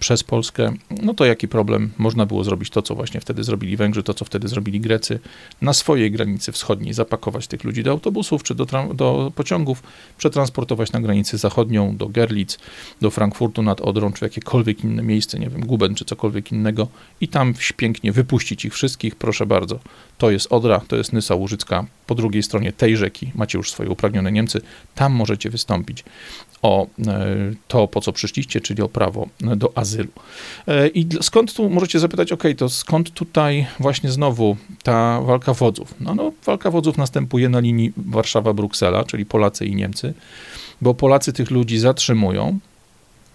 przez 0.00 0.24
Polskę, 0.24 0.72
no 1.02 1.14
to 1.14 1.24
jaki 1.24 1.48
problem? 1.48 1.90
Można 1.98 2.26
było 2.26 2.44
zrobić 2.44 2.70
to, 2.70 2.82
co 2.82 2.94
właśnie 2.94 3.20
wtedy 3.20 3.44
zrobili 3.44 3.76
Węgrzy, 3.76 4.02
to, 4.02 4.14
co 4.14 4.24
wtedy 4.24 4.48
zrobili 4.48 4.80
Grecy, 4.80 5.18
na 5.62 5.72
swojej 5.72 6.10
granicy 6.10 6.52
wschodniej 6.52 6.94
zapakować 6.94 7.46
tych 7.46 7.64
ludzi 7.64 7.82
do 7.82 7.90
autobusów, 7.90 8.42
czy 8.42 8.54
do, 8.54 8.66
do 8.94 9.32
pociągów, 9.34 9.82
przetransportować 10.18 10.92
na 10.92 11.00
granicę 11.00 11.38
zachodnią, 11.38 11.96
do 11.96 12.08
Gerlitz, 12.08 12.58
do 13.00 13.10
Frankfurtu 13.10 13.62
nad 13.62 13.80
Odrą, 13.80 14.12
czy 14.12 14.24
jakiekolwiek 14.24 14.84
inne 14.84 15.02
miejsce, 15.02 15.38
nie 15.38 15.48
wiem, 15.48 15.66
Guben, 15.66 15.94
czy 15.94 16.04
cokolwiek 16.04 16.52
innego 16.52 16.88
i 17.20 17.28
tam 17.28 17.54
pięknie 17.76 18.12
wypuścić 18.12 18.25
wypuścić 18.26 18.64
ich 18.64 18.74
wszystkich, 18.74 19.14
proszę 19.14 19.46
bardzo. 19.46 19.78
To 20.18 20.30
jest 20.30 20.52
Odra, 20.52 20.80
to 20.88 20.96
jest 20.96 21.12
Nysa 21.12 21.34
Łużycka. 21.34 21.86
Po 22.06 22.14
drugiej 22.14 22.42
stronie 22.42 22.72
tej 22.72 22.96
rzeki 22.96 23.32
macie 23.34 23.58
już 23.58 23.70
swoje 23.70 23.90
uprawnione 23.90 24.32
Niemcy. 24.32 24.60
Tam 24.94 25.12
możecie 25.12 25.50
wystąpić 25.50 26.04
o 26.62 26.86
e, 27.06 27.26
to, 27.68 27.88
po 27.88 28.00
co 28.00 28.12
przyszliście, 28.12 28.60
czyli 28.60 28.82
o 28.82 28.88
prawo 28.88 29.28
do 29.40 29.72
azylu. 29.78 30.08
E, 30.68 30.88
I 30.88 31.06
skąd 31.20 31.54
tu, 31.54 31.70
możecie 31.70 31.98
zapytać, 31.98 32.32
ok, 32.32 32.42
to 32.56 32.68
skąd 32.68 33.10
tutaj 33.10 33.66
właśnie 33.80 34.10
znowu 34.10 34.56
ta 34.82 35.20
walka 35.20 35.54
wodzów? 35.54 35.94
No, 36.00 36.14
no 36.14 36.32
walka 36.46 36.70
wodzów 36.70 36.98
następuje 36.98 37.48
na 37.48 37.60
linii 37.60 37.92
Warszawa-Bruksela, 38.10 39.06
czyli 39.06 39.26
Polacy 39.26 39.66
i 39.66 39.74
Niemcy, 39.74 40.14
bo 40.80 40.94
Polacy 40.94 41.32
tych 41.32 41.50
ludzi 41.50 41.78
zatrzymują, 41.78 42.58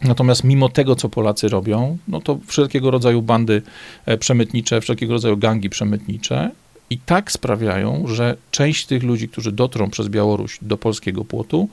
Natomiast 0.03 0.43
mimo 0.43 0.70
tego, 0.70 0.96
co 0.96 1.10
Polacy 1.10 1.48
robią, 1.48 1.98
no 2.08 2.22
to 2.22 2.39
wszelkiego 2.48 2.91
rodzaju 2.91 3.22
bandy 3.22 3.62
e, 4.05 4.17
przemytnicze, 4.17 4.81
wszelkiego 4.81 5.13
rodzaju 5.13 5.38
gangi 5.38 5.70
przemytnicze 5.70 6.51
i 6.89 6.98
tak 6.98 7.31
sprawiają, 7.31 8.03
że 8.08 8.38
część 8.51 8.86
tych 8.86 9.03
ludzi, 9.03 9.29
którzy 9.29 9.51
dotrą 9.51 9.89
przez 9.89 10.08
Białoruś 10.08 10.60
do 10.62 10.77
polskiego 10.77 11.25
płotu, 11.25 11.70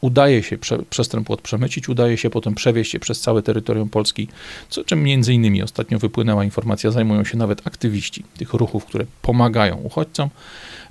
udaje 0.00 0.42
się 0.42 0.58
prze, 0.58 0.78
przez 0.90 1.08
ten 1.08 1.24
płot 1.24 1.40
przemycić, 1.40 1.88
udaje 1.88 2.16
się 2.16 2.30
potem 2.30 2.54
przewieźć 2.54 2.92
się 2.92 2.98
przez 2.98 3.20
całe 3.20 3.42
terytorium 3.42 3.88
Polski, 3.88 4.28
co 4.68 4.84
czym 4.84 5.02
między 5.02 5.34
innymi 5.34 5.62
ostatnio 5.62 5.98
wypłynęła 5.98 6.44
informacja, 6.44 6.90
zajmują 6.90 7.24
się 7.24 7.38
nawet 7.38 7.66
aktywiści 7.66 8.24
tych 8.36 8.52
ruchów, 8.52 8.84
które 8.84 9.06
pomagają 9.22 9.76
uchodźcom, 9.76 10.28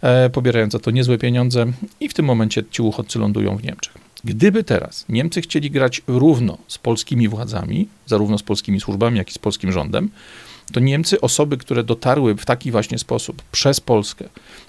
e, 0.01 0.29
pobierając 0.29 0.73
za 0.73 0.79
to 0.79 0.91
niezłe 0.91 1.17
pieniądze 1.17 1.65
i 1.99 2.09
w 2.09 2.13
tym 2.13 2.25
momencie 2.25 2.63
ci 2.71 2.81
uchodźcy 2.81 3.19
lądują 3.19 3.57
w 3.57 3.63
Niemczech. 3.63 4.08
Gdyby 4.23 4.63
teraz 4.63 5.05
Niemcy 5.09 5.41
chcieli 5.41 5.71
grać 5.71 6.01
równo 6.07 6.57
z 6.67 6.77
polskimi 6.77 7.29
władzami, 7.29 7.87
zarówno 8.05 8.37
z 8.37 8.43
polskimi 8.43 8.79
służbami, 8.79 9.17
jak 9.17 9.29
i 9.29 9.33
z 9.33 9.37
polskim 9.37 9.71
rządem, 9.71 10.09
to 10.73 10.79
Niemcy, 10.79 11.21
osoby, 11.21 11.57
które 11.57 11.83
dotarły 11.83 12.35
w 12.35 12.45
taki 12.45 12.71
właśnie 12.71 12.99
sposób 12.99 13.41
przez 13.51 13.79
Polskę 13.79 14.25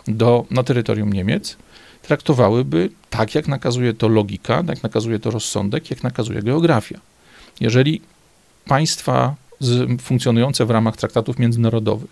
do, 0.08 0.44
na 0.50 0.62
terytorium 0.62 1.12
Niemiec, 1.12 1.56
traktowałyby 2.02 2.90
tak, 3.10 3.34
jak 3.34 3.48
nakazuje 3.48 3.94
to 3.94 4.08
logika, 4.08 4.62
jak 4.68 4.82
nakazuje 4.82 5.18
to 5.18 5.30
rozsądek, 5.30 5.90
jak 5.90 6.02
nakazuje 6.02 6.42
geografia. 6.42 7.00
Jeżeli 7.60 8.00
państwa 8.64 9.34
z, 9.60 10.02
funkcjonujące 10.02 10.66
w 10.66 10.70
ramach 10.70 10.96
traktatów 10.96 11.38
międzynarodowych 11.38 12.10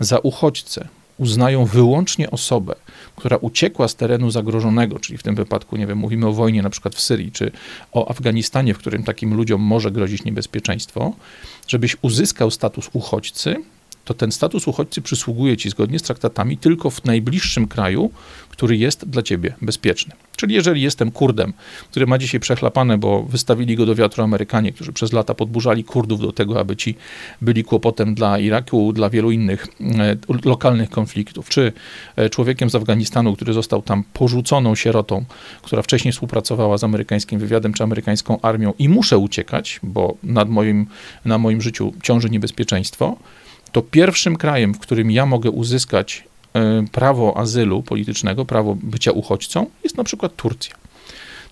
za 0.00 0.18
uchodźcę 0.18 0.88
uznają 1.18 1.64
wyłącznie 1.64 2.30
osobę, 2.30 2.74
która 3.16 3.36
uciekła 3.36 3.88
z 3.88 3.94
terenu 3.94 4.30
zagrożonego, 4.30 4.98
czyli 4.98 5.18
w 5.18 5.22
tym 5.22 5.34
wypadku, 5.34 5.76
nie 5.76 5.86
wiem, 5.86 5.98
mówimy 5.98 6.26
o 6.26 6.32
wojnie 6.32 6.62
na 6.62 6.70
przykład 6.70 6.94
w 6.94 7.00
Syrii, 7.00 7.32
czy 7.32 7.52
o 7.92 8.10
Afganistanie, 8.10 8.74
w 8.74 8.78
którym 8.78 9.02
takim 9.02 9.34
ludziom 9.34 9.60
może 9.60 9.90
grozić 9.90 10.24
niebezpieczeństwo, 10.24 11.12
żebyś 11.68 11.96
uzyskał 12.02 12.50
status 12.50 12.90
uchodźcy, 12.92 13.56
to 14.04 14.14
ten 14.14 14.32
status 14.32 14.68
uchodźcy 14.68 15.02
przysługuje 15.02 15.56
ci 15.56 15.70
zgodnie 15.70 15.98
z 15.98 16.02
traktatami 16.02 16.56
tylko 16.56 16.90
w 16.90 17.04
najbliższym 17.04 17.68
kraju, 17.68 18.10
który 18.48 18.76
jest 18.76 19.08
dla 19.08 19.22
ciebie 19.22 19.54
bezpieczny. 19.62 20.14
Czyli 20.36 20.54
jeżeli 20.54 20.82
jestem 20.82 21.10
Kurdem, 21.10 21.52
który 21.90 22.06
ma 22.06 22.18
dzisiaj 22.18 22.40
przechlapane, 22.40 22.98
bo 22.98 23.22
wystawili 23.22 23.76
go 23.76 23.86
do 23.86 23.94
wiatru 23.94 24.24
Amerykanie, 24.24 24.72
którzy 24.72 24.92
przez 24.92 25.12
lata 25.12 25.34
podburzali 25.34 25.84
Kurdów 25.84 26.20
do 26.20 26.32
tego, 26.32 26.60
aby 26.60 26.76
ci 26.76 26.94
byli 27.42 27.64
kłopotem 27.64 28.14
dla 28.14 28.38
Iraku, 28.38 28.92
dla 28.92 29.10
wielu 29.10 29.30
innych 29.30 29.66
e, 29.80 30.16
lokalnych 30.44 30.90
konfliktów, 30.90 31.48
czy 31.48 31.72
e, 32.16 32.30
człowiekiem 32.30 32.70
z 32.70 32.74
Afganistanu, 32.74 33.36
który 33.36 33.52
został 33.52 33.82
tam 33.82 34.04
porzuconą 34.12 34.74
sierotą, 34.74 35.24
która 35.62 35.82
wcześniej 35.82 36.12
współpracowała 36.12 36.78
z 36.78 36.84
amerykańskim 36.84 37.38
wywiadem 37.38 37.72
czy 37.72 37.84
amerykańską 37.84 38.40
armią 38.40 38.72
i 38.78 38.88
muszę 38.88 39.18
uciekać, 39.18 39.80
bo 39.82 40.14
nad 40.22 40.48
moim, 40.48 40.86
na 41.24 41.38
moim 41.38 41.62
życiu 41.62 41.92
ciąży 42.02 42.30
niebezpieczeństwo, 42.30 43.16
to 43.72 43.82
pierwszym 43.82 44.36
krajem, 44.36 44.74
w 44.74 44.78
którym 44.78 45.10
ja 45.10 45.26
mogę 45.26 45.50
uzyskać 45.50 46.24
e, 46.54 46.84
prawo 46.92 47.36
azylu 47.36 47.82
politycznego, 47.82 48.44
prawo 48.44 48.76
bycia 48.82 49.12
uchodźcą, 49.12 49.66
jest 49.84 49.96
na 49.96 50.04
przykład 50.04 50.36
Turcja. 50.36 50.74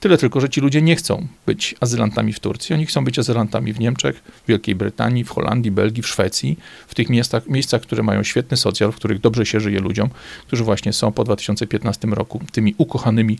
Tyle 0.00 0.19
tylko, 0.19 0.41
że 0.41 0.49
ci 0.49 0.61
ludzie 0.61 0.83
nie 0.83 0.97
chcą 0.97 1.27
być 1.47 1.75
azylantami 1.81 2.33
w 2.33 2.41
Turcji, 2.41 2.75
oni 2.75 2.87
chcą 2.87 3.05
być 3.05 3.19
azylantami 3.19 3.73
w 3.73 3.81
Niemczech, 3.81 4.23
w 4.45 4.49
Wielkiej 4.49 4.75
Brytanii, 4.75 5.25
w 5.25 5.31
Holandii, 5.31 5.71
Belgii, 5.71 6.03
w 6.03 6.09
Szwecji, 6.09 6.59
w 6.89 6.95
tych 6.95 7.09
miejscach, 7.09 7.49
miejscach, 7.49 7.83
które 7.83 8.03
mają 8.03 8.23
świetny 8.23 8.57
socjal, 8.57 8.93
w 8.93 8.97
których 8.97 9.21
dobrze 9.21 9.47
się 9.47 9.61
żyje 9.61 9.81
ludziom, 9.81 10.09
którzy 10.47 10.65
właśnie 10.65 10.93
są 10.93 11.12
po 11.12 11.25
2015 11.25 12.09
roku 12.09 12.41
tymi 12.53 12.75
ukochanymi 12.79 13.39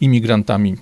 imigrantami 0.00 0.76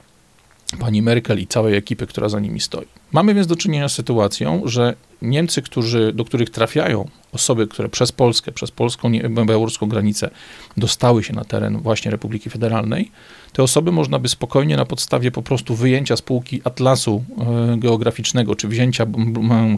pani 0.79 1.03
Merkel 1.03 1.41
i 1.41 1.47
całej 1.47 1.77
ekipy, 1.77 2.07
która 2.07 2.29
za 2.29 2.41
nimi 2.41 2.61
stoi. 2.61 2.87
Mamy 3.13 3.35
więc 3.35 3.47
do 3.47 3.57
czynienia 3.57 3.89
z 3.89 3.93
sytuacją, 3.93 4.63
że 4.65 4.95
Niemcy, 5.23 5.63
którzy, 5.63 6.13
do 6.13 6.25
których 6.25 6.51
trafiają 6.51 7.09
osoby, 7.33 7.67
które 7.67 7.89
przez 7.89 8.13
Polskę, 8.13 8.53
przez 8.53 8.71
polską, 8.71 9.13
białoruską 9.47 9.89
granicę 9.89 10.31
dostały 10.77 11.25
się 11.25 11.33
na 11.33 11.45
teren 11.45 11.79
właśnie 11.79 12.11
Republiki 12.11 12.51
Federalnej, 12.51 13.11
te 13.53 13.63
osoby 13.63 13.93
można 13.93 14.19
by 14.19 14.29
spokojnie 14.29 14.77
na 14.77 14.85
podstawie 14.85 15.31
po 15.31 15.43
prostu 15.43 15.75
wyjęcia 15.75 16.17
spółki 16.17 16.61
atlasu 16.65 17.25
e, 17.39 17.77
geograficznego, 17.77 18.55
czy 18.55 18.69
wzięcia 18.69 19.07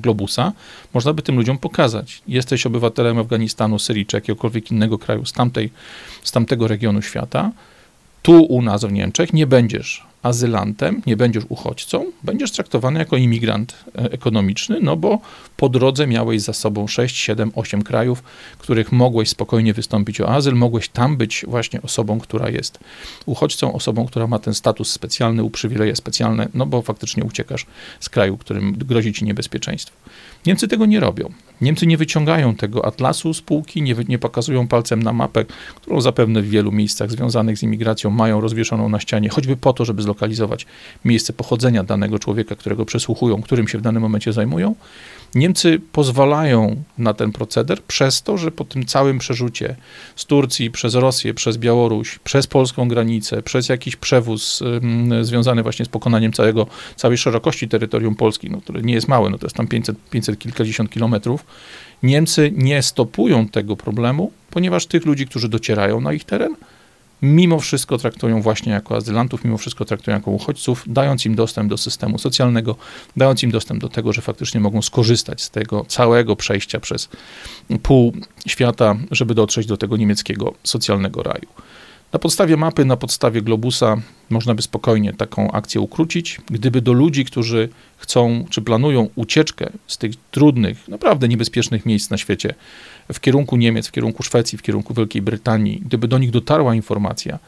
globusa, 0.00 0.52
można 0.94 1.12
by 1.12 1.22
tym 1.22 1.36
ludziom 1.36 1.58
pokazać. 1.58 2.22
Jesteś 2.28 2.66
obywatelem 2.66 3.18
Afganistanu, 3.18 3.78
Syrii, 3.78 4.06
czy 4.06 4.16
jakiegokolwiek 4.16 4.70
innego 4.70 4.98
kraju 4.98 5.26
z, 5.26 5.32
tamtej, 5.32 5.70
z 6.22 6.32
tamtego 6.32 6.68
regionu 6.68 7.02
świata, 7.02 7.50
tu 8.22 8.42
u 8.42 8.62
nas 8.62 8.84
w 8.84 8.92
Niemczech 8.92 9.32
nie 9.32 9.46
będziesz 9.46 10.11
azylantem, 10.22 11.02
nie 11.06 11.16
będziesz 11.16 11.44
uchodźcą, 11.48 12.12
będziesz 12.22 12.50
traktowany 12.52 12.98
jako 12.98 13.16
imigrant 13.16 13.84
e, 13.86 14.12
ekonomiczny, 14.12 14.78
no 14.82 14.96
bo 14.96 15.20
po 15.56 15.68
drodze 15.68 16.06
miałeś 16.06 16.42
za 16.42 16.52
sobą 16.52 16.86
6, 16.86 17.16
7, 17.16 17.52
8 17.54 17.82
krajów, 17.82 18.22
których 18.58 18.92
mogłeś 18.92 19.28
spokojnie 19.28 19.74
wystąpić 19.74 20.20
o 20.20 20.28
azyl, 20.28 20.54
mogłeś 20.54 20.88
tam 20.88 21.16
być 21.16 21.44
właśnie 21.48 21.82
osobą, 21.82 22.20
która 22.20 22.48
jest 22.50 22.78
uchodźcą, 23.26 23.72
osobą, 23.72 24.06
która 24.06 24.26
ma 24.26 24.38
ten 24.38 24.54
status 24.54 24.90
specjalny, 24.90 25.42
uprzywileje 25.42 25.96
specjalne, 25.96 26.48
no 26.54 26.66
bo 26.66 26.82
faktycznie 26.82 27.24
uciekasz 27.24 27.66
z 28.00 28.08
kraju, 28.08 28.36
którym 28.36 28.72
grozi 28.72 29.12
ci 29.12 29.24
niebezpieczeństwo. 29.24 29.96
Niemcy 30.46 30.68
tego 30.68 30.86
nie 30.86 31.00
robią. 31.00 31.32
Niemcy 31.60 31.86
nie 31.86 31.96
wyciągają 31.96 32.54
tego 32.54 32.84
atlasu 32.84 33.34
spółki, 33.34 33.82
nie, 33.82 33.94
nie 34.08 34.18
pokazują 34.18 34.68
palcem 34.68 35.02
na 35.02 35.12
mapę, 35.12 35.44
którą 35.74 36.00
zapewne 36.00 36.42
w 36.42 36.48
wielu 36.48 36.72
miejscach 36.72 37.10
związanych 37.10 37.58
z 37.58 37.62
imigracją 37.62 38.10
mają 38.10 38.40
rozwieszoną 38.40 38.88
na 38.88 39.00
ścianie, 39.00 39.28
choćby 39.28 39.56
po 39.56 39.72
to, 39.72 39.84
żeby 39.84 40.02
zlokalizować 40.02 40.66
miejsce 41.04 41.32
pochodzenia 41.32 41.84
danego 41.84 42.18
człowieka, 42.18 42.56
którego 42.56 42.84
przesłuchują, 42.84 43.42
którym 43.42 43.68
się 43.68 43.78
w 43.78 43.82
danym 43.82 44.02
momencie 44.02 44.32
zajmują. 44.32 44.74
Niemcy 45.34 45.80
pozwalają 45.92 46.82
na 46.98 47.14
ten 47.14 47.32
proceder 47.32 47.82
przez 47.82 48.22
to, 48.22 48.38
że 48.38 48.50
po 48.50 48.64
tym 48.64 48.86
całym 48.86 49.18
przerzucie 49.18 49.76
z 50.16 50.26
Turcji 50.26 50.70
przez 50.70 50.94
Rosję, 50.94 51.34
przez 51.34 51.56
Białoruś, 51.56 52.18
przez 52.18 52.46
polską 52.46 52.88
granicę, 52.88 53.42
przez 53.42 53.68
jakiś 53.68 53.96
przewóz 53.96 54.62
związany 55.22 55.62
właśnie 55.62 55.84
z 55.84 55.88
pokonaniem 55.88 56.32
całego, 56.32 56.66
całej 56.96 57.18
szerokości 57.18 57.68
terytorium 57.68 58.14
Polski, 58.14 58.50
no, 58.50 58.60
które 58.60 58.82
nie 58.82 58.94
jest 58.94 59.08
małe, 59.08 59.30
no 59.30 59.38
to 59.38 59.46
jest 59.46 59.56
tam 59.56 59.66
500, 59.66 59.96
500 60.10 60.38
kilkadziesiąt 60.38 60.90
kilometrów, 60.90 61.44
Niemcy 62.02 62.52
nie 62.56 62.82
stopują 62.82 63.48
tego 63.48 63.76
problemu, 63.76 64.32
ponieważ 64.50 64.86
tych 64.86 65.06
ludzi, 65.06 65.26
którzy 65.26 65.48
docierają 65.48 66.00
na 66.00 66.12
ich 66.12 66.24
teren, 66.24 66.56
mimo 67.22 67.60
wszystko 67.60 67.98
traktują 67.98 68.42
właśnie 68.42 68.72
jako 68.72 68.96
azylantów, 68.96 69.44
mimo 69.44 69.58
wszystko 69.58 69.84
traktują 69.84 70.16
jako 70.16 70.30
uchodźców, 70.30 70.84
dając 70.86 71.26
im 71.26 71.34
dostęp 71.34 71.70
do 71.70 71.76
systemu 71.76 72.18
socjalnego, 72.18 72.76
dając 73.16 73.42
im 73.42 73.50
dostęp 73.50 73.80
do 73.80 73.88
tego, 73.88 74.12
że 74.12 74.22
faktycznie 74.22 74.60
mogą 74.60 74.82
skorzystać 74.82 75.42
z 75.42 75.50
tego 75.50 75.84
całego 75.88 76.36
przejścia 76.36 76.80
przez 76.80 77.08
pół 77.82 78.12
świata, 78.46 78.96
żeby 79.10 79.34
dotrzeć 79.34 79.66
do 79.66 79.76
tego 79.76 79.96
niemieckiego 79.96 80.54
socjalnego 80.64 81.22
raju. 81.22 81.48
Na 82.12 82.18
podstawie 82.18 82.56
mapy, 82.56 82.84
na 82.84 82.96
podstawie 82.96 83.42
globusa 83.42 83.96
można 84.30 84.54
by 84.54 84.62
spokojnie 84.62 85.12
taką 85.12 85.50
akcję 85.50 85.80
ukrócić. 85.80 86.40
Gdyby 86.50 86.80
do 86.80 86.92
ludzi, 86.92 87.24
którzy 87.24 87.68
chcą 87.96 88.44
czy 88.50 88.62
planują 88.62 89.08
ucieczkę 89.14 89.70
z 89.86 89.98
tych 89.98 90.12
trudnych, 90.30 90.88
naprawdę 90.88 91.28
niebezpiecznych 91.28 91.86
miejsc 91.86 92.10
na 92.10 92.18
świecie 92.18 92.54
w 93.12 93.20
kierunku 93.20 93.56
Niemiec, 93.56 93.88
w 93.88 93.92
kierunku 93.92 94.22
Szwecji, 94.22 94.58
w 94.58 94.62
kierunku 94.62 94.94
Wielkiej 94.94 95.22
Brytanii, 95.22 95.82
gdyby 95.86 96.08
do 96.08 96.18
nich 96.18 96.30
dotarła 96.30 96.74
informacja, 96.74 97.38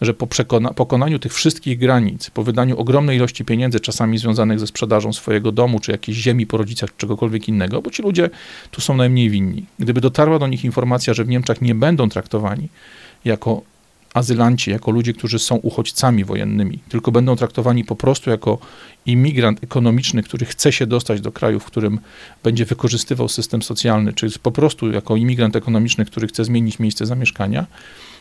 że 0.00 0.14
po 0.14 0.26
przekona- 0.26 0.74
pokonaniu 0.74 1.18
tych 1.18 1.34
wszystkich 1.34 1.78
granic, 1.78 2.30
po 2.30 2.42
wydaniu 2.42 2.78
ogromnej 2.78 3.16
ilości 3.16 3.44
pieniędzy, 3.44 3.80
czasami 3.80 4.18
związanych 4.18 4.60
ze 4.60 4.66
sprzedażą 4.66 5.12
swojego 5.12 5.52
domu, 5.52 5.80
czy 5.80 5.92
jakiejś 5.92 6.18
ziemi 6.18 6.46
po 6.46 6.56
rodzicach, 6.56 6.90
czy 6.90 6.96
czegokolwiek 6.96 7.48
innego, 7.48 7.82
bo 7.82 7.90
ci 7.90 8.02
ludzie 8.02 8.30
tu 8.70 8.80
są 8.80 8.96
najmniej 8.96 9.30
winni. 9.30 9.66
Gdyby 9.78 10.00
dotarła 10.00 10.38
do 10.38 10.46
nich 10.46 10.64
informacja, 10.64 11.14
że 11.14 11.24
w 11.24 11.28
Niemczech 11.28 11.60
nie 11.60 11.74
będą 11.74 12.08
traktowani 12.08 12.68
jako 13.24 13.62
azylanci, 14.14 14.70
jako 14.70 14.90
ludzie, 14.90 15.12
którzy 15.12 15.38
są 15.38 15.56
uchodźcami 15.56 16.24
wojennymi, 16.24 16.78
tylko 16.88 17.12
będą 17.12 17.36
traktowani 17.36 17.84
po 17.84 17.96
prostu 17.96 18.30
jako 18.30 18.58
imigrant 19.06 19.64
ekonomiczny, 19.64 20.22
który 20.22 20.46
chce 20.46 20.72
się 20.72 20.86
dostać 20.86 21.20
do 21.20 21.32
kraju, 21.32 21.60
w 21.60 21.64
którym 21.64 22.00
będzie 22.42 22.64
wykorzystywał 22.64 23.28
system 23.28 23.62
socjalny, 23.62 24.12
czy 24.12 24.38
po 24.38 24.50
prostu 24.50 24.92
jako 24.92 25.16
imigrant 25.16 25.56
ekonomiczny, 25.56 26.04
który 26.04 26.26
chce 26.26 26.44
zmienić 26.44 26.78
miejsce 26.78 27.06
zamieszkania, 27.06 27.66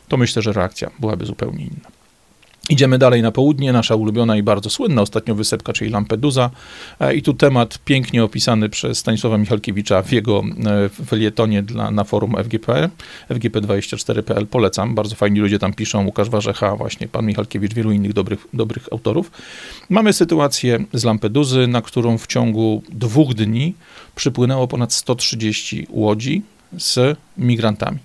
to 0.07 0.17
myślę, 0.17 0.41
że 0.41 0.53
reakcja 0.53 0.91
byłaby 0.99 1.25
zupełnie 1.25 1.65
inna. 1.65 1.96
Idziemy 2.69 2.97
dalej 2.97 3.21
na 3.21 3.31
południe, 3.31 3.73
nasza 3.73 3.95
ulubiona 3.95 4.37
i 4.37 4.43
bardzo 4.43 4.69
słynna 4.69 5.01
ostatnio 5.01 5.35
wysepka, 5.35 5.73
czyli 5.73 5.91
Lampedusa. 5.91 6.49
E, 6.99 7.15
I 7.15 7.21
tu 7.21 7.33
temat 7.33 7.79
pięknie 7.85 8.23
opisany 8.23 8.69
przez 8.69 8.97
Stanisława 8.97 9.37
Michalkiewicza 9.37 10.01
w 10.01 10.11
jego 10.11 10.43
e, 10.65 10.89
felietonie 10.89 11.63
dla, 11.63 11.91
na 11.91 12.03
forum 12.03 12.35
FGP, 12.43 12.89
fgp24.pl. 13.29 14.47
Polecam, 14.47 14.95
bardzo 14.95 15.15
fajni 15.15 15.39
ludzie 15.39 15.59
tam 15.59 15.73
piszą, 15.73 16.05
Łukasz 16.05 16.29
Warzecha, 16.29 16.75
właśnie 16.75 17.07
pan 17.07 17.25
Michalkiewicz, 17.25 17.73
wielu 17.73 17.91
innych 17.91 18.13
dobrych, 18.13 18.47
dobrych 18.53 18.87
autorów. 18.91 19.31
Mamy 19.89 20.13
sytuację 20.13 20.79
z 20.93 21.03
Lampeduzy, 21.03 21.67
na 21.67 21.81
którą 21.81 22.17
w 22.17 22.27
ciągu 22.27 22.83
dwóch 22.89 23.33
dni 23.33 23.73
przypłynęło 24.15 24.67
ponad 24.67 24.93
130 24.93 25.87
łodzi 25.89 26.41
z 26.77 27.17
migrantami. 27.37 27.97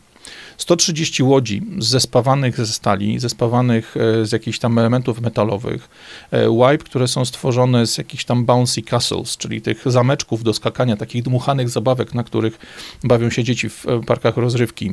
130 0.62 1.22
łodzi 1.22 1.62
zespawanych 1.78 2.56
ze 2.56 2.66
stali, 2.66 3.18
zespawanych 3.18 3.94
e, 3.96 4.26
z 4.26 4.32
jakichś 4.32 4.58
tam 4.58 4.78
elementów 4.78 5.20
metalowych, 5.20 5.88
e, 6.30 6.50
wipe, 6.50 6.84
które 6.84 7.08
są 7.08 7.24
stworzone 7.24 7.86
z 7.86 7.98
jakichś 7.98 8.24
tam 8.24 8.44
bouncy 8.44 8.82
castles, 8.82 9.36
czyli 9.36 9.62
tych 9.62 9.82
zameczków 9.86 10.44
do 10.44 10.54
skakania, 10.54 10.96
takich 10.96 11.22
dmuchanych 11.22 11.68
zabawek, 11.70 12.14
na 12.14 12.24
których 12.24 12.58
bawią 13.04 13.30
się 13.30 13.44
dzieci 13.44 13.68
w 13.68 13.86
e, 13.86 14.00
parkach 14.00 14.36
rozrywki, 14.36 14.90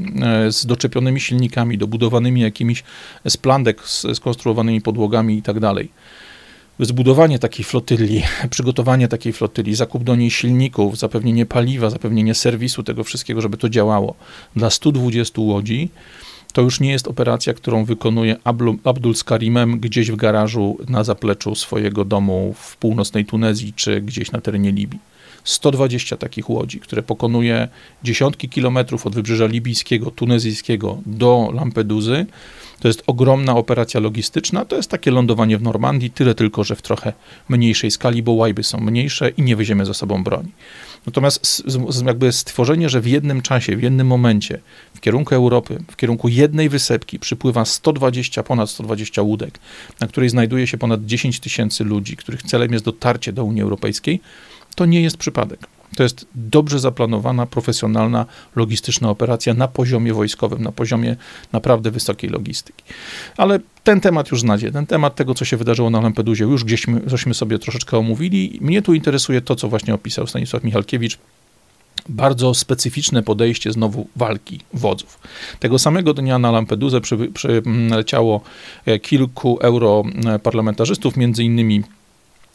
z 0.50 0.66
doczepionymi 0.66 1.20
silnikami, 1.20 1.78
dobudowanymi 1.78 2.42
jakimiś 2.42 2.84
z 3.26 3.38
skonstruowanymi 4.18 4.82
podłogami 4.82 5.38
i 5.38 5.42
tak 5.42 5.60
dalej 5.60 5.92
zbudowanie 6.80 7.40
takiej 7.40 7.66
flotyli, 7.66 8.24
przygotowanie 8.50 9.08
takiej 9.08 9.34
flotyli, 9.34 9.76
zakup 9.76 10.04
do 10.04 10.16
niej 10.16 10.32
silników, 10.32 10.98
zapewnienie 10.98 11.46
paliwa, 11.46 11.90
zapewnienie 11.90 12.36
serwisu 12.36 12.84
tego 12.84 13.04
wszystkiego, 13.04 13.42
żeby 13.42 13.58
to 13.58 13.70
działało 13.70 14.16
dla 14.56 14.70
120 14.70 15.42
łodzi, 15.42 15.90
to 16.54 16.62
już 16.62 16.80
nie 16.80 16.92
jest 16.92 17.08
operacja, 17.08 17.54
którą 17.54 17.86
wykonuje 17.86 18.36
Abdul 18.84 19.16
z 19.16 19.24
Karimem 19.24 19.80
gdzieś 19.80 20.12
w 20.12 20.16
garażu 20.16 20.78
na 20.88 21.04
zapleczu 21.04 21.56
swojego 21.56 22.06
domu 22.06 22.56
w 22.58 22.78
północnej 22.78 23.26
Tunezji 23.26 23.74
czy 23.74 24.02
gdzieś 24.02 24.32
na 24.32 24.42
terenie 24.42 24.72
Libii. 24.72 25.00
120 25.44 26.18
takich 26.18 26.50
łodzi, 26.50 26.80
które 26.80 27.04
pokonuje 27.04 27.68
dziesiątki 28.04 28.50
kilometrów 28.50 29.08
od 29.08 29.16
wybrzeża 29.16 29.46
libijskiego, 29.46 30.12
tunezyjskiego 30.12 30.98
do 31.06 31.52
Lampeduzy, 31.54 32.26
to 32.80 32.88
jest 32.88 33.04
ogromna 33.08 33.56
operacja 33.56 34.00
logistyczna, 34.00 34.66
to 34.66 34.76
jest 34.76 34.90
takie 34.90 35.12
lądowanie 35.12 35.58
w 35.58 35.62
Normandii, 35.62 36.12
tyle 36.12 36.36
tylko, 36.36 36.64
że 36.64 36.76
w 36.76 36.82
trochę 36.82 37.14
mniejszej 37.50 37.92
skali, 37.92 38.24
bo 38.24 38.32
łajby 38.32 38.64
są 38.64 38.80
mniejsze 38.80 39.30
i 39.30 39.42
nie 39.42 39.56
weźmiemy 39.56 39.86
za 39.86 39.94
sobą 39.94 40.24
broni. 40.24 40.52
Natomiast 41.06 41.64
jakby 42.06 42.32
stworzenie, 42.32 42.90
że 42.90 43.02
w 43.02 43.08
jednym 43.08 43.42
czasie, 43.42 43.76
w 43.76 43.84
jednym 43.84 44.08
momencie 44.08 44.60
w 44.96 45.00
kierunku 45.00 45.36
Europy, 45.36 45.84
w 45.92 45.96
kierunku 45.96 46.28
jednej 46.28 46.70
wysepki 46.70 47.20
przypływa 47.20 47.66
120, 47.66 48.44
ponad 48.44 48.70
120 48.70 49.22
łódek, 49.22 49.60
na 50.00 50.08
której 50.08 50.30
znajduje 50.30 50.68
się 50.68 50.78
ponad 50.78 51.06
10 51.06 51.40
tysięcy 51.40 51.84
ludzi, 51.84 52.16
których 52.16 52.44
celem 52.44 52.74
jest 52.74 52.86
dotarcie 52.86 53.34
do 53.34 53.44
Unii 53.44 53.62
Europejskiej, 53.62 54.22
to 54.76 54.86
nie 54.86 55.02
jest 55.02 55.18
przypadek. 55.18 55.79
To 55.96 56.04
jest 56.04 56.26
dobrze 56.36 56.80
zaplanowana, 56.80 57.46
profesjonalna, 57.46 58.26
logistyczna 58.56 59.10
operacja 59.10 59.54
na 59.54 59.68
poziomie 59.68 60.14
wojskowym, 60.14 60.64
na 60.64 60.72
poziomie 60.72 61.16
naprawdę 61.52 61.92
wysokiej 61.92 62.30
logistyki. 62.30 62.84
Ale 63.38 63.60
ten 63.84 64.02
temat 64.02 64.32
już 64.32 64.42
znacie, 64.42 64.72
ten 64.72 64.86
temat 64.86 65.16
tego, 65.16 65.34
co 65.34 65.46
się 65.46 65.58
wydarzyło 65.58 65.90
na 65.90 66.02
Lampedusie, 66.02 66.44
już 66.44 66.64
gdzieś 66.64 66.86
żeśmy 67.06 67.34
sobie 67.34 67.60
troszeczkę 67.60 67.98
omówili. 67.98 68.60
Mnie 68.62 68.82
tu 68.82 68.94
interesuje 68.94 69.42
to, 69.42 69.56
co 69.56 69.70
właśnie 69.70 69.94
opisał 69.94 70.28
Stanisław 70.28 70.64
Michalkiewicz, 70.64 71.18
bardzo 72.10 72.54
specyficzne 72.54 73.24
podejście 73.24 73.72
znowu 73.72 74.08
walki 74.16 74.60
wodzów. 74.74 75.20
Tego 75.60 75.80
samego 75.80 76.14
dnia 76.14 76.40
na 76.40 76.52
Lampedusę 76.52 77.02
przyleciało 77.34 78.42
e, 78.86 79.00
kilku 79.00 79.60
europarlamentarzystów, 79.62 81.18
między 81.18 81.44
innymi 81.44 81.84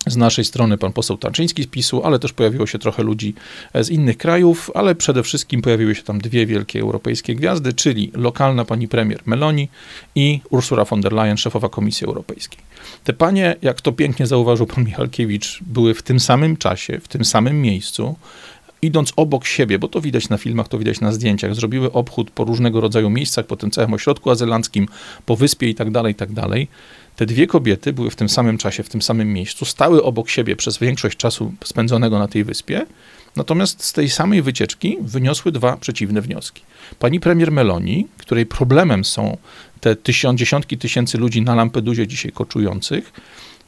z 0.07 0.17
naszej 0.17 0.45
strony 0.45 0.79
pan 0.79 0.93
poseł 0.93 1.17
Tarczyński 1.17 1.63
z 1.63 1.67
PiSu, 1.67 2.05
ale 2.05 2.19
też 2.19 2.33
pojawiło 2.33 2.67
się 2.67 2.79
trochę 2.79 3.03
ludzi 3.03 3.35
z 3.75 3.91
innych 3.91 4.19
krajów, 4.19 4.71
ale 4.75 4.95
przede 4.95 5.23
wszystkim 5.23 5.63
pojawiły 5.63 5.95
się 5.95 6.03
tam 6.03 6.19
dwie 6.19 6.47
wielkie 6.47 6.81
europejskie 6.81 7.35
gwiazdy, 7.35 7.73
czyli 7.73 8.11
lokalna 8.15 8.65
pani 8.65 8.89
premier 8.89 9.21
Meloni 9.27 9.69
i 10.15 10.41
Ursula 10.51 10.85
von 10.85 11.01
der 11.01 11.13
Leyen, 11.13 11.37
szefowa 11.37 11.69
Komisji 11.69 12.07
Europejskiej. 12.07 12.59
Te 13.05 13.13
panie, 13.13 13.57
jak 13.63 13.81
to 13.81 13.93
pięknie 13.93 14.27
zauważył 14.27 14.67
pan 14.67 14.85
Michalkiewicz, 14.85 15.61
były 15.63 15.95
w 15.95 16.03
tym 16.03 16.21
samym 16.21 16.57
czasie, 16.57 17.01
w 17.01 17.09
tym 17.09 17.25
samym 17.25 17.63
miejscu, 17.63 18.17
idąc 18.85 19.13
obok 19.17 19.47
siebie, 19.47 19.79
bo 19.79 19.89
to 19.89 20.01
widać 20.01 20.29
na 20.29 20.39
filmach, 20.39 20.69
to 20.69 20.79
widać 20.79 21.01
na 21.01 21.13
zdjęciach, 21.13 21.55
zrobiły 21.55 21.93
obchód 21.93 22.31
po 22.31 22.45
różnego 22.45 22.81
rodzaju 22.81 23.11
miejscach, 23.11 23.47
po 23.47 23.57
tym 23.57 23.71
całym 23.71 23.95
ośrodku 23.95 24.31
azylanckim, 24.31 24.89
po 25.27 25.37
wyspie 25.37 25.69
i 25.69 25.75
tak 25.75 25.91
dalej, 25.91 26.13
i 26.13 26.15
tak 26.15 26.33
dalej 26.33 26.69
te 27.17 27.27
dwie 27.27 27.47
kobiety 27.47 27.93
były 27.93 28.11
w 28.11 28.17
tym 28.17 28.29
samym 28.29 28.59
czasie, 28.59 28.83
w 28.83 28.89
tym 28.89 29.03
samym 29.03 29.33
miejscu, 29.33 29.65
stały 29.65 30.03
obok 30.03 30.31
siebie 30.31 30.57
przez 30.57 30.79
większość 30.79 31.17
czasu 31.17 31.53
spędzonego 31.65 32.19
na 32.19 32.29
tej 32.29 32.45
wyspie, 32.45 32.87
natomiast 33.37 33.85
z 33.85 33.93
tej 33.93 34.11
samej 34.11 34.43
wycieczki 34.43 34.99
wyniosły 35.01 35.53
dwa 35.53 35.77
przeciwne 35.77 36.21
wnioski. 36.21 36.63
Pani 36.99 37.21
premier 37.21 37.53
Meloni, 37.53 38.07
której 38.19 38.47
problemem 38.47 39.05
są 39.05 39.37
te 39.81 39.97
tysiąc, 39.97 40.39
dziesiątki 40.39 40.79
tysięcy 40.79 41.19
ludzi 41.19 41.43
na 41.43 41.55
Lampedusie 41.55 42.07
dzisiaj 42.07 42.33
koczujących, 42.33 43.13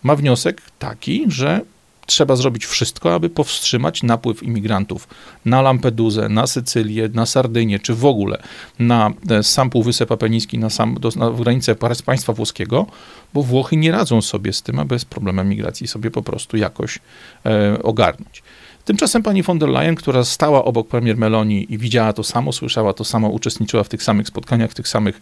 ma 0.03 0.17
wniosek 0.17 0.63
taki, 0.79 1.25
że 1.29 1.61
trzeba 2.07 2.37
zrobić 2.37 2.67
wszystko, 2.67 3.15
aby 3.15 3.31
powstrzymać 3.31 4.03
napływ 4.03 4.43
imigrantów 4.43 5.09
na 5.45 5.63
Lampedusę, 5.63 6.29
na 6.29 6.47
Sycylię, 6.47 7.09
na 7.15 7.27
Sardynię, 7.27 7.79
czy 7.79 7.95
w 7.95 8.05
ogóle 8.05 8.43
na 8.79 9.13
e, 9.31 9.43
sam 9.43 9.71
Półwysep 9.71 10.13
Apeniński, 10.13 10.59
na, 10.59 10.71
sam, 10.71 10.95
do, 10.95 11.11
na 11.17 11.31
granicę 11.31 11.75
państwa 12.05 12.33
włoskiego, 12.33 12.87
bo 13.35 13.43
Włochy 13.43 13.77
nie 13.77 13.93
radzą 13.93 14.23
sobie 14.23 14.53
z 14.53 14.63
tym, 14.63 14.79
aby 14.79 14.99
z 14.99 15.05
problemem 15.05 15.49
migracji 15.49 15.87
sobie 15.87 16.11
po 16.11 16.23
prostu 16.23 16.57
jakoś 16.57 16.99
e, 17.47 17.83
ogarnąć. 17.83 18.43
Tymczasem 18.85 19.23
pani 19.23 19.43
von 19.43 19.59
der 19.59 19.69
Leyen, 19.69 19.95
która 19.95 20.25
stała 20.25 20.65
obok 20.65 20.89
premier 20.89 21.17
Meloni 21.17 21.67
i 21.73 21.79
widziała 21.79 22.13
to 22.13 22.25
samo, 22.25 22.53
słyszała 22.53 22.93
to 22.93 23.05
samo, 23.05 23.29
uczestniczyła 23.29 23.85
w 23.85 23.89
tych 23.89 24.03
samych 24.03 24.29
spotkaniach, 24.29 24.71
w 24.71 24.75
tych 24.75 24.89
samych 24.89 25.21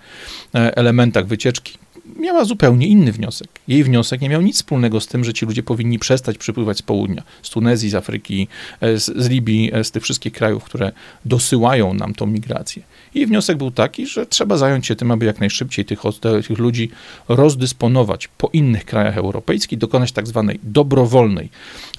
e, 0.54 0.76
elementach 0.76 1.26
wycieczki, 1.26 1.78
miała 2.24 2.44
zupełnie 2.44 2.86
inny 2.86 3.12
wniosek. 3.12 3.48
Jej 3.68 3.84
wniosek 3.84 4.20
nie 4.20 4.28
miał 4.28 4.42
nic 4.42 4.56
wspólnego 4.56 5.00
z 5.00 5.06
tym, 5.06 5.24
że 5.24 5.32
ci 5.32 5.46
ludzie 5.46 5.62
powinni 5.62 5.98
przestać 5.98 6.38
przypływać 6.38 6.78
z 6.78 6.82
południa, 6.82 7.22
z 7.42 7.50
Tunezji, 7.50 7.90
z 7.90 7.94
Afryki, 7.94 8.48
e, 8.80 8.98
z, 8.98 9.04
z 9.16 9.28
Libii, 9.28 9.70
e, 9.74 9.84
z 9.84 9.90
tych 9.90 10.02
wszystkich 10.02 10.32
krajów, 10.32 10.64
które 10.64 10.92
dosyłają 11.24 11.94
nam 11.94 12.14
tą 12.14 12.26
migrację. 12.26 12.82
Jej 13.14 13.26
wniosek 13.26 13.58
był 13.58 13.70
taki, 13.70 14.06
że 14.06 14.26
trzeba 14.26 14.56
zająć 14.56 14.86
się 14.86 14.96
tym, 14.96 15.10
aby 15.10 15.26
jak 15.26 15.40
najszybciej 15.40 15.84
tych, 15.84 16.00
tych 16.48 16.58
ludzi 16.58 16.90
rozdysponować 17.28 18.28
po 18.28 18.50
innych 18.52 18.84
krajach 18.84 19.16
europejskich, 19.16 19.78
dokonać 19.78 20.12
tak 20.12 20.26
zwanej 20.26 20.60
dobrowolnej 20.62 21.48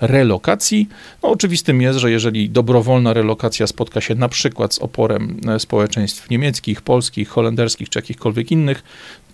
relokacji. 0.01 0.89
No, 1.23 1.29
oczywistym 1.29 1.81
jest, 1.81 1.99
że 1.99 2.11
jeżeli 2.11 2.49
dobrowolna 2.49 3.13
relokacja 3.13 3.67
spotka 3.67 4.01
się 4.01 4.15
na 4.15 4.29
przykład 4.29 4.73
z 4.73 4.79
oporem 4.79 5.39
e, 5.47 5.59
społeczeństw 5.59 6.29
niemieckich, 6.29 6.81
polskich, 6.81 7.29
holenderskich 7.29 7.89
czy 7.89 7.99
jakichkolwiek 7.99 8.51
innych, 8.51 8.83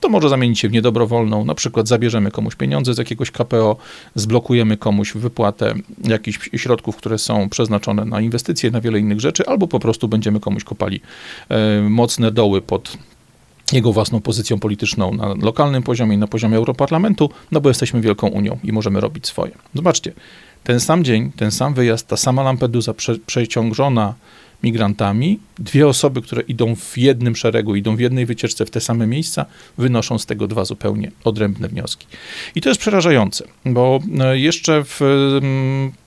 to 0.01 0.09
może 0.09 0.29
zamienić 0.29 0.59
się 0.59 0.69
w 0.69 0.71
niedobrowolną. 0.81 1.45
Na 1.45 1.55
przykład 1.55 1.87
zabierzemy 1.87 2.31
komuś 2.31 2.55
pieniądze 2.55 2.93
z 2.93 2.97
jakiegoś 2.97 3.31
KPO, 3.31 3.77
zblokujemy 4.15 4.77
komuś 4.77 5.13
wypłatę 5.13 5.73
jakichś 6.03 6.49
środków, 6.55 6.95
które 6.95 7.17
są 7.17 7.49
przeznaczone 7.49 8.05
na 8.05 8.21
inwestycje, 8.21 8.71
na 8.71 8.81
wiele 8.81 8.99
innych 8.99 9.19
rzeczy, 9.19 9.45
albo 9.45 9.67
po 9.67 9.79
prostu 9.79 10.07
będziemy 10.07 10.39
komuś 10.39 10.63
kopali 10.63 11.01
e, 11.49 11.81
mocne 11.81 12.31
doły 12.31 12.61
pod 12.61 12.97
jego 13.71 13.93
własną 13.93 14.21
pozycją 14.21 14.59
polityczną 14.59 15.13
na 15.13 15.33
lokalnym 15.41 15.83
poziomie 15.83 16.15
i 16.15 16.17
na 16.17 16.27
poziomie 16.27 16.57
Europarlamentu, 16.57 17.29
no 17.51 17.61
bo 17.61 17.69
jesteśmy 17.69 18.01
wielką 18.01 18.27
Unią 18.27 18.59
i 18.63 18.71
możemy 18.71 18.99
robić 18.99 19.27
swoje. 19.27 19.51
Zobaczcie, 19.73 20.13
ten 20.63 20.79
sam 20.79 21.03
dzień, 21.03 21.31
ten 21.31 21.51
sam 21.51 21.73
wyjazd, 21.73 22.07
ta 22.07 22.17
sama 22.17 22.43
Lampedusa 22.43 22.93
prze, 22.93 23.15
przeciążona 23.25 24.13
migrantami. 24.63 25.39
Dwie 25.59 25.87
osoby, 25.87 26.21
które 26.21 26.41
idą 26.41 26.75
w 26.75 26.97
jednym 26.97 27.35
szeregu, 27.35 27.75
idą 27.75 27.95
w 27.95 27.99
jednej 27.99 28.25
wycieczce 28.25 28.65
w 28.65 28.69
te 28.69 28.81
same 28.81 29.07
miejsca, 29.07 29.45
wynoszą 29.77 30.17
z 30.17 30.25
tego 30.25 30.47
dwa 30.47 30.65
zupełnie 30.65 31.11
odrębne 31.23 31.67
wnioski. 31.67 32.07
I 32.55 32.61
to 32.61 32.69
jest 32.69 32.81
przerażające, 32.81 33.47
bo 33.65 33.99
e, 34.19 34.39
jeszcze 34.39 34.83
w 34.83 34.99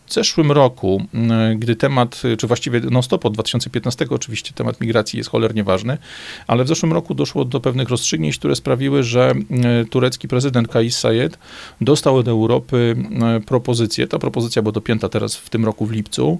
mm, 0.05 0.13
zeszłym 0.13 0.53
roku, 0.53 1.03
mm, 1.15 1.59
gdy 1.59 1.77
temat, 1.77 2.23
czy 2.39 2.47
właściwie 2.47 2.81
non-stop 2.81 3.25
od 3.25 3.35
2015 3.35 4.07
oczywiście 4.11 4.53
temat 4.55 4.81
migracji 4.81 5.17
jest 5.17 5.31
cholernie 5.31 5.65
ważny, 5.65 5.99
ale 6.47 6.65
w 6.65 6.69
zeszłym 6.69 6.93
roku 6.93 7.15
doszło 7.15 7.45
do 7.45 7.61
pewnych 7.61 7.89
rozstrzygnięć, 7.89 8.39
które 8.39 8.57
sprawiły, 8.57 9.03
że 9.03 9.31
mm, 9.31 9.87
turecki 9.87 10.29
prezydent 10.29 10.69
Kais 10.69 10.99
Sayed 10.99 11.39
dostał 11.81 12.17
od 12.17 12.29
Europy 12.29 12.97
mm, 12.97 13.43
propozycję, 13.43 14.07
ta 14.07 14.19
propozycja 14.19 14.63
była 14.63 14.73
dopięta 14.73 15.09
teraz 15.09 15.37
w 15.37 15.51
tym 15.51 15.65
roku 15.65 15.87
w 15.87 15.93
lipcu, 15.93 16.39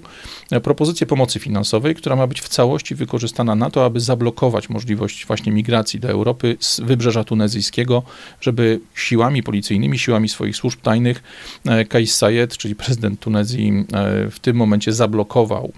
propozycję 0.63 1.07
pomocy 1.07 1.39
finansowej, 1.39 1.95
która 1.95 2.15
ma 2.15 2.27
być 2.27 2.41
w 2.41 2.49
całości 2.49 2.95
wykorzystana 2.95 3.55
na 3.55 3.69
to, 3.69 3.85
aby 3.85 3.99
zablokować 3.99 4.69
możliwość 4.69 5.25
właśnie 5.25 5.51
migracji 5.51 5.99
do 5.99 6.09
Europy 6.09 6.57
z 6.59 6.79
wybrzeża 6.79 7.23
tunezyjskiego, 7.23 8.03
żeby 8.41 8.79
siłami 8.95 9.43
policyjnymi, 9.43 9.99
siłami 9.99 10.29
swoich 10.29 10.55
służb 10.55 10.81
tajnych 10.81 11.23
e, 11.65 11.85
Kais 11.85 12.15
Sayed, 12.15 12.57
czyli 12.57 12.75
prezydent 12.75 13.19
Tunezji, 13.19 13.54
E, 13.93 14.29
w 14.29 14.39
tym 14.39 14.55
momencie 14.55 14.93
zablokował 14.93 15.71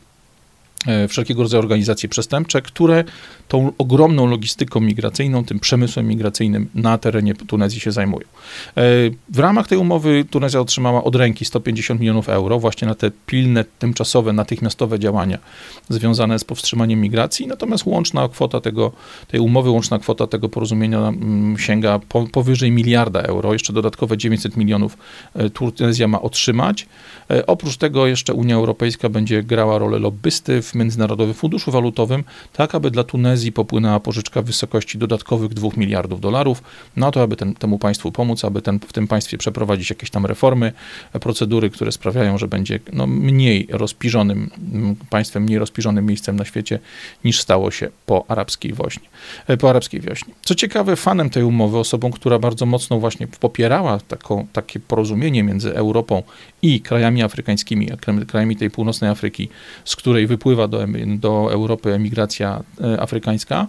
wszelkiego 1.08 1.44
rodzaju 1.44 1.64
organizacje 1.64 2.10
przestępcze, 2.10 2.62
które 2.62 3.04
tą 3.48 3.72
ogromną 3.78 4.28
logistyką 4.28 4.80
migracyjną, 4.80 5.46
tym 5.46 5.60
przemysłem 5.60 6.08
migracyjnym 6.08 6.70
na 6.76 6.98
terenie 6.98 7.36
Tunezji 7.36 7.80
się 7.80 7.92
zajmują. 7.92 8.28
E, 8.78 8.82
w 9.30 9.40
ramach 9.40 9.68
tej 9.68 9.78
umowy 9.78 10.26
Tunezja 10.30 10.60
otrzymała 10.60 11.04
od 11.04 11.16
ręki 11.16 11.46
150 11.46 12.00
milionów 12.00 12.30
euro 12.30 12.60
właśnie 12.60 12.88
na 12.88 12.96
te 12.96 13.12
pilne, 13.26 13.66
tymczasowe, 13.80 14.34
natychmiastowe 14.34 15.00
działania 15.00 15.38
związane 15.90 16.40
z 16.40 16.44
powstrzymaniem 16.44 17.02
migracji, 17.02 17.48
natomiast 17.48 17.86
łączna 17.86 18.30
kwota 18.30 18.62
tego, 18.62 18.92
tej 19.28 19.40
umowy, 19.40 19.70
łączna 19.70 20.00
kwota 20.00 20.28
tego 20.28 20.50
porozumienia 20.50 21.00
mm, 21.00 21.58
sięga 21.58 22.00
powyżej 22.32 22.72
miliarda 22.72 23.22
euro. 23.22 23.54
Jeszcze 23.54 23.74
dodatkowe 23.74 24.18
900 24.18 24.58
milionów 24.58 24.98
e, 25.36 25.50
Tunezja 25.50 26.08
ma 26.08 26.22
otrzymać. 26.22 26.88
E, 27.32 27.48
oprócz 27.48 27.78
tego 27.78 28.08
jeszcze 28.08 28.34
Unia 28.34 28.56
Europejska 28.56 29.10
będzie 29.10 29.44
grała 29.44 29.78
rolę 29.78 30.00
lobbysty 30.00 30.62
w 30.72 30.76
Międzynarodowym 30.76 31.34
Funduszu 31.34 31.72
Walutowym, 31.72 32.24
tak 32.54 32.76
aby 32.76 32.92
dla 32.92 33.04
Tunezji 33.04 33.52
popłynęła 33.52 34.00
pożyczka 34.00 34.42
w 34.42 34.46
wysokości 34.46 34.98
dodatkowych 34.98 35.54
2 35.54 35.70
miliardów 35.78 36.22
dolarów 36.22 36.64
na 36.96 37.12
to, 37.12 37.22
aby 37.22 37.36
ten, 37.36 37.54
temu 37.54 37.80
państwu 37.80 38.12
pomóc, 38.12 38.46
aby 38.46 38.62
ten, 38.62 38.80
w 38.80 38.94
tym 38.94 39.08
państwie 39.08 39.38
przeprowadzić 39.38 39.90
jakieś 39.90 40.10
tam 40.10 40.26
reformy, 40.26 40.74
procedury, 41.22 41.70
które 41.70 41.92
sprawiają, 41.92 42.38
że 42.38 42.48
będzie 42.48 42.80
no, 42.94 43.08
mniej 43.08 43.68
rozpiżonym 43.72 44.50
państwem, 45.10 45.44
mniej 45.44 45.60
rozpiżonym 45.60 46.06
miejscem 46.06 46.36
na 46.36 46.46
świecie 46.46 46.80
niż 47.24 47.40
stało 47.40 47.72
się 47.72 47.90
po 48.06 48.26
arabskiej 48.28 48.74
woźnie, 48.74 49.08
e, 49.48 49.58
po 49.58 49.70
arabskiej 49.70 50.02
wiośnie. 50.02 50.34
Co 50.42 50.56
ciekawe, 50.56 50.96
fanem 50.96 51.30
tej 51.30 51.44
umowy, 51.44 51.78
osobą, 51.78 52.12
która 52.12 52.40
bardzo 52.40 52.66
mocno 52.66 53.00
właśnie 53.00 53.28
popierała 53.28 54.00
taką, 54.00 54.48
takie 54.54 54.80
porozumienie 54.80 55.44
między 55.44 55.76
Europą 55.76 56.24
i 56.62 56.82
krajami 56.82 57.24
afrykańskimi, 57.24 57.90
krajami 58.28 58.56
tej 58.56 58.70
północnej 58.70 59.10
Afryki, 59.10 59.50
z 59.86 59.96
której 59.96 60.28
wypływa 60.28 60.68
do, 60.68 60.86
do 61.08 61.50
Europy 61.52 61.94
emigracja 61.94 62.64
e, 62.82 63.02
afrykańska, 63.02 63.68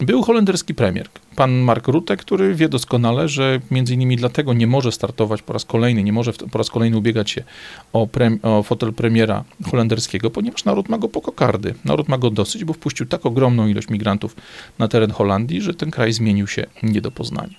był 0.00 0.22
holenderski 0.22 0.74
premier, 0.74 1.08
pan 1.36 1.52
Mark 1.52 1.88
Rutte, 1.88 2.16
który 2.16 2.54
wie 2.54 2.68
doskonale, 2.68 3.28
że 3.28 3.60
między 3.70 3.94
innymi 3.94 4.16
dlatego 4.16 4.52
nie 4.52 4.66
może 4.66 4.92
startować 4.92 5.42
po 5.42 5.52
raz 5.52 5.64
kolejny, 5.64 6.02
nie 6.02 6.12
może 6.12 6.32
po 6.32 6.58
raz 6.58 6.70
kolejny 6.70 6.96
ubiegać 6.96 7.30
się 7.30 7.44
o, 7.92 8.08
o 8.42 8.62
fotel 8.62 8.92
premiera 8.92 9.44
holenderskiego, 9.70 10.30
ponieważ 10.30 10.64
naród 10.64 10.88
ma 10.88 10.98
go 10.98 11.08
po 11.08 11.20
kokardy. 11.20 11.74
Naród 11.84 12.08
ma 12.08 12.18
go 12.18 12.30
dosyć, 12.30 12.64
bo 12.64 12.72
wpuścił 12.72 13.06
tak 13.06 13.26
ogromną 13.26 13.66
ilość 13.66 13.88
migrantów 13.88 14.36
na 14.78 14.88
teren 14.88 15.10
Holandii, 15.10 15.60
że 15.60 15.74
ten 15.74 15.90
kraj 15.90 16.12
zmienił 16.12 16.46
się 16.46 16.66
nie 16.82 17.00
do 17.00 17.10
poznania. 17.10 17.54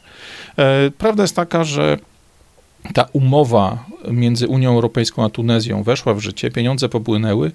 E, 0.58 0.92
prawda 0.98 1.24
jest 1.24 1.36
taka, 1.36 1.64
że 1.64 1.98
ta 2.94 3.06
umowa 3.14 3.86
między 4.12 4.48
Unią 4.48 4.74
Europejską 4.74 5.26
a 5.26 5.30
Tunezją 5.30 5.84
weszła 5.84 6.14
w 6.14 6.20
życie, 6.20 6.52
pieniądze 6.52 6.90
popłynęły, 6.90 7.52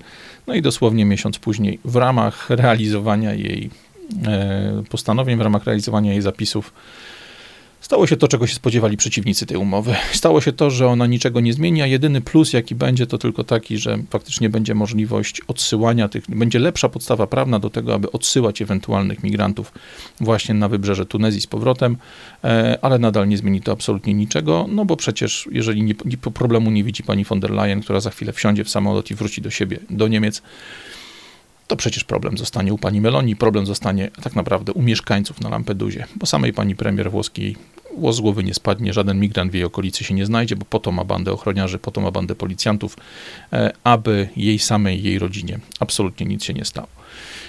no 0.47 0.55
i 0.55 0.63
dosłownie 0.63 1.05
miesiąc 1.05 1.39
później 1.39 1.79
w 1.85 1.97
ramach 1.97 2.51
realizowania 2.51 3.35
jej 3.35 3.71
e, 4.27 4.83
postanowień, 4.91 5.37
w 5.37 5.41
ramach 5.41 5.65
realizowania 5.65 6.13
jej 6.13 6.23
zapisów 6.23 6.73
Stało 7.85 8.07
się 8.07 8.17
to, 8.17 8.29
czego 8.29 8.47
się 8.47 8.55
spodziewali 8.55 8.97
przeciwnicy 8.97 9.47
tej 9.47 9.57
umowy. 9.57 9.95
Stało 10.13 10.41
się 10.41 10.53
to, 10.53 10.71
że 10.71 10.89
ona 10.89 11.07
niczego 11.07 11.41
nie 11.41 11.53
zmieni, 11.53 11.83
a 11.83 11.87
jedyny 11.87 12.21
plus, 12.21 12.53
jaki 12.53 12.75
będzie, 12.75 13.07
to 13.07 13.19
tylko 13.19 13.45
taki, 13.45 13.79
że 13.79 13.99
faktycznie 14.11 14.51
będzie 14.51 14.75
możliwość 14.75 15.41
odsyłania 15.41 16.09
tych, 16.09 16.25
będzie 16.29 16.59
lepsza 16.59 16.89
podstawa 16.89 17.27
prawna 17.27 17.59
do 17.59 17.71
tego, 17.71 17.95
aby 17.95 18.13
odsyłać 18.13 18.63
ewentualnych 18.63 19.23
migrantów 19.23 19.73
właśnie 20.21 20.55
na 20.55 20.69
wybrzeże 20.69 21.07
Tunezji 21.07 21.41
z 21.41 21.47
powrotem, 21.47 21.97
e, 22.45 22.79
ale 22.83 22.99
nadal 22.99 23.29
nie 23.29 23.37
zmieni 23.37 23.61
to 23.61 23.73
absolutnie 23.73 24.15
niczego, 24.15 24.67
no 24.69 24.85
bo 24.85 24.97
przecież 24.97 25.49
jeżeli 25.53 25.83
nie, 25.83 25.95
problemu 26.35 26.71
nie 26.71 26.85
widzi 26.85 27.03
pani 27.03 27.25
von 27.25 27.41
der 27.41 27.51
Leyen, 27.51 27.81
która 27.81 28.01
za 28.01 28.11
chwilę 28.11 28.33
wsiądzie 28.33 28.65
w 28.65 28.71
samolot 28.71 29.11
i 29.11 29.15
wróci 29.15 29.43
do 29.43 29.51
siebie, 29.51 29.79
do 29.91 30.09
Niemiec, 30.09 30.43
to 31.67 31.77
przecież 31.77 32.05
problem 32.05 32.39
zostanie 32.39 32.75
u 32.75 32.79
pani 32.79 33.01
Meloni, 33.01 33.37
problem 33.37 33.67
zostanie 33.67 34.11
tak 34.23 34.37
naprawdę 34.37 34.73
u 34.73 34.83
mieszkańców 34.83 35.41
na 35.41 35.49
Lampedusie, 35.49 36.05
bo 36.17 36.27
samej 36.27 36.53
pani 36.53 36.77
premier 36.77 37.11
włoskiej 37.11 37.57
włos 37.97 38.17
z 38.17 38.21
głowy 38.21 38.45
nie 38.45 38.55
spadnie, 38.55 38.93
żaden 38.93 39.21
migrant 39.21 39.51
w 39.51 39.55
jej 39.55 39.65
okolicy 39.65 40.05
się 40.05 40.15
nie 40.15 40.27
znajdzie, 40.27 40.57
bo 40.57 40.65
po 40.65 40.79
to 40.79 40.93
ma 40.93 41.05
bandę 41.05 41.33
ochroniarzy, 41.33 41.79
po 41.79 41.91
to 41.91 42.01
ma 42.01 42.11
bandę 42.11 42.35
policjantów, 42.35 42.97
e, 43.53 43.73
aby 43.85 44.29
jej 44.37 44.59
samej, 44.59 45.03
jej 45.03 45.19
rodzinie 45.19 45.59
absolutnie 45.81 46.27
nic 46.27 46.45
się 46.45 46.55
nie 46.55 46.65
stało. 46.65 46.89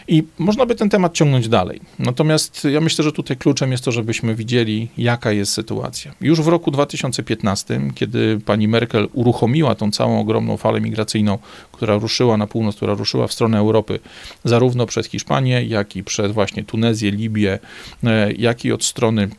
I 0.08 0.24
można 0.40 0.66
by 0.66 0.76
ten 0.76 0.90
temat 0.90 1.14
ciągnąć 1.14 1.50
dalej. 1.50 1.82
Natomiast 2.00 2.68
ja 2.72 2.82
myślę, 2.82 3.04
że 3.04 3.12
tutaj 3.12 3.38
kluczem 3.38 3.72
jest 3.72 3.84
to, 3.86 3.92
żebyśmy 3.92 4.36
widzieli, 4.36 4.88
jaka 4.98 5.32
jest 5.32 5.54
sytuacja. 5.54 6.14
Już 6.22 6.42
w 6.42 6.48
roku 6.48 6.72
2015, 6.72 7.82
kiedy 7.96 8.40
pani 8.46 8.68
Merkel 8.68 9.08
uruchomiła 9.14 9.76
tą 9.76 9.92
całą 9.92 10.20
ogromną 10.20 10.58
falę 10.58 10.82
migracyjną, 10.82 11.38
która 11.72 11.98
ruszyła 11.98 12.38
na 12.38 12.48
północ, 12.48 12.76
która 12.76 12.94
ruszyła 12.94 13.28
w 13.28 13.34
stronę 13.34 13.58
Europy, 13.58 14.00
zarówno 14.44 14.86
przez 14.86 15.08
Hiszpanię, 15.08 15.66
jak 15.66 15.96
i 15.96 16.04
przez 16.04 16.32
właśnie 16.32 16.64
Tunezję, 16.64 17.12
Libię, 17.12 17.60
e, 18.04 18.32
jak 18.32 18.66
i 18.66 18.72
od 18.72 18.84
strony 18.84 19.30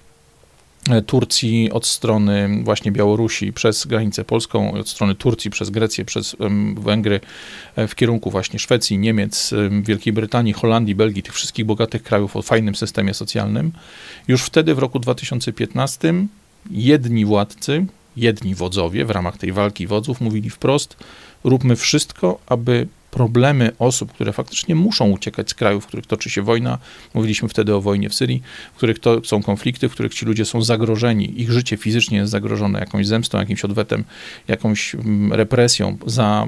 Turcji 1.07 1.73
od 1.73 1.87
strony 1.87 2.61
właśnie 2.63 2.93
Białorusi 2.93 3.53
przez 3.53 3.87
granicę 3.87 4.25
polską, 4.25 4.73
od 4.73 4.89
strony 4.89 5.15
Turcji 5.15 5.51
przez 5.51 5.71
Grecję, 5.71 6.05
przez 6.05 6.37
Węgry 6.77 7.21
e, 7.77 7.89
w 7.89 7.95
kierunku 7.95 8.31
właśnie 8.31 8.59
Szwecji, 8.59 8.99
Niemiec, 8.99 9.55
Wielkiej 9.83 10.13
Brytanii, 10.13 10.53
Holandii, 10.53 10.95
Belgii, 10.95 11.23
tych 11.23 11.35
wszystkich 11.35 11.65
bogatych 11.65 12.03
krajów 12.03 12.37
o 12.37 12.43
fajnym 12.43 12.75
systemie 12.75 13.15
socjalnym. 13.15 13.73
Już 14.29 14.43
wtedy 14.43 14.75
w 14.75 14.79
roku 14.79 14.99
2015 14.99 16.15
jedni 16.71 17.25
władcy 17.25 17.87
jedni 18.17 18.55
wodzowie 18.55 19.05
w 19.05 19.11
ramach 19.11 19.39
tej 19.39 19.53
walki 19.53 19.87
wodzów 19.87 20.21
mówili 20.21 20.51
wprost: 20.51 20.97
róbmy 21.45 21.77
wszystko, 21.77 22.39
aby 22.47 22.87
problemy 23.17 23.73
osób, 23.79 24.13
które 24.13 24.33
faktycznie 24.33 24.75
muszą 24.75 25.11
uciekać 25.11 25.51
z 25.51 25.55
krajów, 25.55 25.85
w 25.85 25.87
których 25.87 26.07
toczy 26.07 26.31
się 26.31 26.43
wojna. 26.43 26.79
Mówiliśmy 27.15 27.49
wtedy 27.49 27.75
o 27.75 27.81
wojnie 27.81 28.09
w 28.09 28.15
Syrii, 28.15 28.43
w 28.75 28.77
których 28.77 28.99
to 28.99 29.25
są 29.25 29.43
konflikty, 29.43 29.89
w 29.89 29.93
których 29.93 30.15
ci 30.15 30.27
ludzie 30.27 30.45
są 30.45 30.63
zagrożeni, 30.63 31.41
ich 31.41 31.53
życie 31.53 31.77
fizycznie 31.77 32.19
jest 32.19 32.31
zagrożone 32.31 32.81
jakąś 32.81 33.07
zemstą, 33.07 33.39
jakimś 33.39 33.65
odwetem, 33.65 34.05
jakąś 34.49 34.95
mm, 34.95 35.33
represją 35.33 35.97
za, 36.07 36.47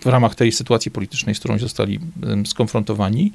w 0.00 0.06
ramach 0.06 0.34
tej 0.34 0.52
sytuacji 0.52 0.90
politycznej, 0.90 1.34
z 1.34 1.38
którą 1.38 1.58
zostali 1.58 2.00
skonfrontowani. 2.46 3.32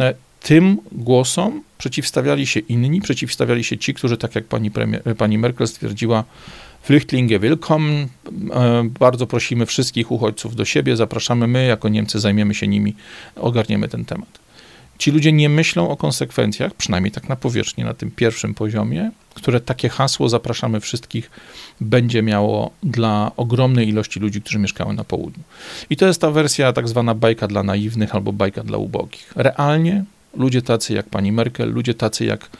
E, 0.00 0.14
tym 0.42 0.78
głosom 0.92 1.62
przeciwstawiali 1.78 2.46
się 2.46 2.60
inni, 2.60 3.00
przeciwstawiali 3.00 3.64
się 3.64 3.78
ci, 3.78 3.94
którzy, 3.94 4.16
tak 4.16 4.34
jak 4.34 4.44
pani, 4.44 4.70
premier, 4.70 5.02
pani 5.16 5.38
Merkel 5.38 5.68
stwierdziła, 5.68 6.24
Flüchtlinge 6.82 7.40
willkommen. 7.40 8.08
E, 8.52 8.88
bardzo 9.00 9.26
prosimy 9.26 9.66
wszystkich 9.66 10.10
uchodźców 10.10 10.56
do 10.56 10.64
siebie, 10.64 10.96
zapraszamy 10.96 11.46
my, 11.46 11.66
jako 11.66 11.88
Niemcy 11.88 12.20
zajmiemy 12.20 12.54
się 12.54 12.68
nimi, 12.68 12.94
ogarniemy 13.36 13.88
ten 13.88 14.04
temat. 14.04 14.38
Ci 14.98 15.10
ludzie 15.10 15.32
nie 15.32 15.48
myślą 15.48 15.88
o 15.88 15.96
konsekwencjach, 15.96 16.74
przynajmniej 16.74 17.12
tak 17.12 17.28
na 17.28 17.36
powierzchni, 17.36 17.84
na 17.84 17.94
tym 17.94 18.10
pierwszym 18.10 18.54
poziomie, 18.54 19.10
które 19.34 19.60
takie 19.60 19.88
hasło 19.88 20.28
zapraszamy 20.28 20.80
wszystkich 20.80 21.30
będzie 21.80 22.22
miało 22.22 22.70
dla 22.82 23.32
ogromnej 23.36 23.88
ilości 23.88 24.20
ludzi, 24.20 24.40
którzy 24.40 24.58
mieszkają 24.58 24.92
na 24.92 25.04
południu. 25.04 25.42
I 25.90 25.96
to 25.96 26.06
jest 26.06 26.20
ta 26.20 26.30
wersja 26.30 26.72
tak 26.72 26.88
zwana 26.88 27.14
bajka 27.14 27.46
dla 27.46 27.62
naiwnych 27.62 28.14
albo 28.14 28.32
bajka 28.32 28.62
dla 28.62 28.78
ubogich. 28.78 29.32
Realnie 29.36 30.04
ludzie 30.34 30.62
tacy 30.62 30.94
jak 30.94 31.08
pani 31.08 31.32
Merkel, 31.32 31.72
ludzie 31.72 31.94
tacy 31.94 32.24
jak 32.24 32.50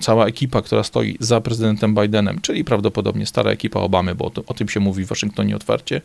cała 0.00 0.26
ekipa, 0.26 0.62
która 0.62 0.82
stoi 0.82 1.16
za 1.20 1.40
prezydentem 1.40 1.94
Bidenem, 1.94 2.40
czyli 2.40 2.64
prawdopodobnie 2.64 3.26
stara 3.26 3.50
ekipa 3.50 3.80
Obamy, 3.80 4.14
bo 4.14 4.30
o, 4.46 4.54
tym 4.54 4.68
się 4.68 4.80
mówi 4.80 5.04
w 5.04 5.08
Waszyngtonie 5.08 5.56
otwarcie, 5.56 6.02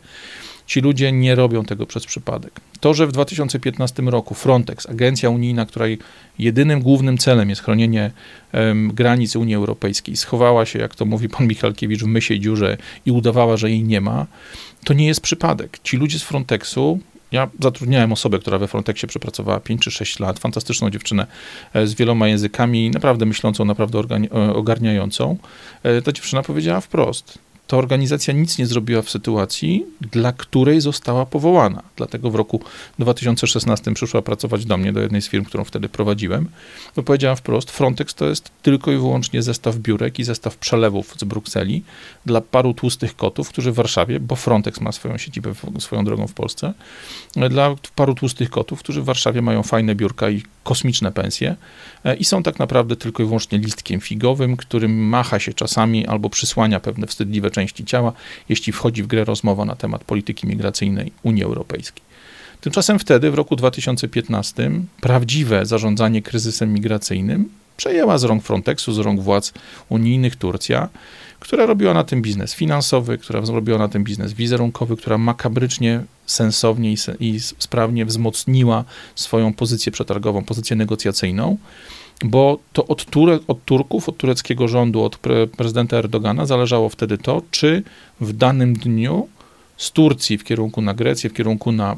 ci 0.66 0.80
ludzie 0.80 1.12
nie 1.12 1.34
robią 1.34 1.64
tego 1.64 1.86
przez 1.86 2.06
przypadek. 2.06 2.60
To, 2.80 2.94
że 2.94 3.06
w 3.06 3.12
2015 3.12 4.02
roku 4.02 4.34
Frontex, 4.34 4.88
agencja 4.88 5.30
unijna, 5.30 5.66
której 5.66 5.98
jedynym 6.38 6.80
głównym 6.80 7.18
celem 7.18 7.50
jest 7.50 7.62
chronienie 7.62 8.10
um, 8.52 8.92
granic 8.94 9.36
Unii 9.36 9.54
Europejskiej, 9.54 10.16
schowała 10.16 10.66
się, 10.66 10.78
jak 10.78 10.94
to 10.94 11.04
mówi 11.04 11.28
pan 11.28 11.46
Michalkiewicz, 11.46 12.02
w 12.02 12.06
mysiej 12.06 12.40
dziurze 12.40 12.76
i 13.06 13.10
udawała, 13.10 13.56
że 13.56 13.70
jej 13.70 13.84
nie 13.84 14.00
ma, 14.00 14.26
to 14.84 14.94
nie 14.94 15.06
jest 15.06 15.20
przypadek. 15.20 15.78
Ci 15.82 15.96
ludzie 15.96 16.18
z 16.18 16.22
Frontexu 16.22 16.98
ja 17.32 17.48
zatrudniałem 17.60 18.12
osobę, 18.12 18.38
która 18.38 18.58
we 18.58 18.68
Frontexie 18.68 19.08
przepracowała 19.08 19.60
5 19.60 19.82
czy 19.82 19.90
6 19.90 20.20
lat, 20.20 20.38
fantastyczną 20.38 20.90
dziewczynę 20.90 21.26
e, 21.74 21.86
z 21.86 21.94
wieloma 21.94 22.28
językami, 22.28 22.90
naprawdę 22.90 23.26
myślącą, 23.26 23.64
naprawdę 23.64 23.98
e, 23.98 24.54
ogarniającą. 24.54 25.36
E, 25.82 26.02
ta 26.02 26.12
dziewczyna 26.12 26.42
powiedziała 26.42 26.80
wprost, 26.80 27.38
ta 27.68 27.76
organizacja 27.76 28.34
nic 28.34 28.58
nie 28.58 28.66
zrobiła 28.66 29.02
w 29.02 29.10
sytuacji, 29.10 29.86
dla 30.00 30.32
której 30.32 30.80
została 30.80 31.26
powołana. 31.26 31.82
Dlatego 31.96 32.30
w 32.30 32.34
roku 32.34 32.60
2016 32.98 33.94
przyszła 33.94 34.22
pracować 34.22 34.64
do 34.64 34.76
mnie, 34.76 34.92
do 34.92 35.00
jednej 35.00 35.22
z 35.22 35.28
firm, 35.28 35.44
którą 35.44 35.64
wtedy 35.64 35.88
prowadziłem. 35.88 36.48
Bo 36.96 37.02
powiedziałam 37.02 37.36
wprost, 37.36 37.70
Frontex 37.70 38.14
to 38.14 38.28
jest 38.28 38.50
tylko 38.62 38.92
i 38.92 38.96
wyłącznie 38.96 39.42
zestaw 39.42 39.76
biurek 39.76 40.18
i 40.18 40.24
zestaw 40.24 40.56
przelewów 40.56 41.14
z 41.18 41.24
Brukseli 41.24 41.82
dla 42.26 42.40
paru 42.40 42.74
tłustych 42.74 43.16
kotów, 43.16 43.48
którzy 43.48 43.72
w 43.72 43.74
Warszawie, 43.74 44.20
bo 44.20 44.36
Frontex 44.36 44.80
ma 44.80 44.92
swoją 44.92 45.18
siedzibę 45.18 45.52
swoją 45.78 46.04
drogą 46.04 46.26
w 46.26 46.34
Polsce, 46.34 46.74
dla 47.50 47.74
paru 47.94 48.14
tłustych 48.14 48.50
kotów, 48.50 48.78
którzy 48.78 49.02
w 49.02 49.04
Warszawie 49.04 49.42
mają 49.42 49.62
fajne 49.62 49.94
biurka 49.94 50.30
i 50.30 50.42
kosmiczne 50.64 51.12
pensje 51.12 51.56
e, 52.04 52.16
i 52.16 52.24
są 52.24 52.42
tak 52.42 52.58
naprawdę 52.58 52.96
tylko 52.96 53.22
i 53.22 53.26
wyłącznie 53.26 53.58
listkiem 53.58 54.00
figowym, 54.00 54.56
którym 54.56 55.08
macha 55.08 55.38
się 55.38 55.52
czasami 55.52 56.06
albo 56.06 56.30
przysłania 56.30 56.80
pewne 56.80 57.06
wstydliwe 57.06 57.50
części 57.58 57.84
ciała, 57.84 58.12
jeśli 58.48 58.72
wchodzi 58.72 59.02
w 59.02 59.06
grę 59.06 59.24
rozmowa 59.24 59.64
na 59.64 59.76
temat 59.76 60.04
polityki 60.04 60.46
migracyjnej 60.46 61.12
Unii 61.22 61.44
Europejskiej. 61.44 62.02
Tymczasem 62.60 62.98
wtedy, 62.98 63.30
w 63.30 63.34
roku 63.34 63.56
2015, 63.56 64.70
prawdziwe 65.00 65.66
zarządzanie 65.66 66.22
kryzysem 66.22 66.74
migracyjnym 66.74 67.48
przejęła 67.76 68.18
z 68.18 68.24
rąk 68.24 68.42
Frontexu, 68.42 68.92
z 68.92 68.98
rąk 68.98 69.20
władz 69.20 69.52
unijnych 69.88 70.36
Turcja, 70.36 70.88
która 71.40 71.66
robiła 71.66 71.94
na 71.94 72.04
tym 72.04 72.22
biznes 72.22 72.54
finansowy, 72.54 73.18
która 73.18 73.40
robiła 73.40 73.78
na 73.78 73.88
tym 73.88 74.04
biznes 74.04 74.32
wizerunkowy, 74.32 74.96
która 74.96 75.18
makabrycznie, 75.18 76.04
sensownie 76.26 76.92
i, 76.92 76.96
i 77.20 77.40
sprawnie 77.40 78.04
wzmocniła 78.06 78.84
swoją 79.14 79.52
pozycję 79.52 79.92
przetargową, 79.92 80.44
pozycję 80.44 80.76
negocjacyjną, 80.76 81.56
bo 82.24 82.58
to 82.72 82.86
od, 82.86 83.04
Turek, 83.04 83.42
od 83.48 83.64
Turków, 83.64 84.08
od 84.08 84.16
tureckiego 84.16 84.68
rządu, 84.68 85.04
od 85.04 85.16
pre, 85.16 85.46
prezydenta 85.46 85.96
Erdogana 85.96 86.46
zależało 86.46 86.88
wtedy 86.88 87.18
to, 87.18 87.42
czy 87.50 87.82
w 88.20 88.32
danym 88.32 88.74
dniu 88.74 89.28
z 89.76 89.92
Turcji 89.92 90.38
w 90.38 90.44
kierunku 90.44 90.80
na 90.80 90.94
Grecję, 90.94 91.30
w 91.30 91.34
kierunku 91.34 91.72
na 91.72 91.96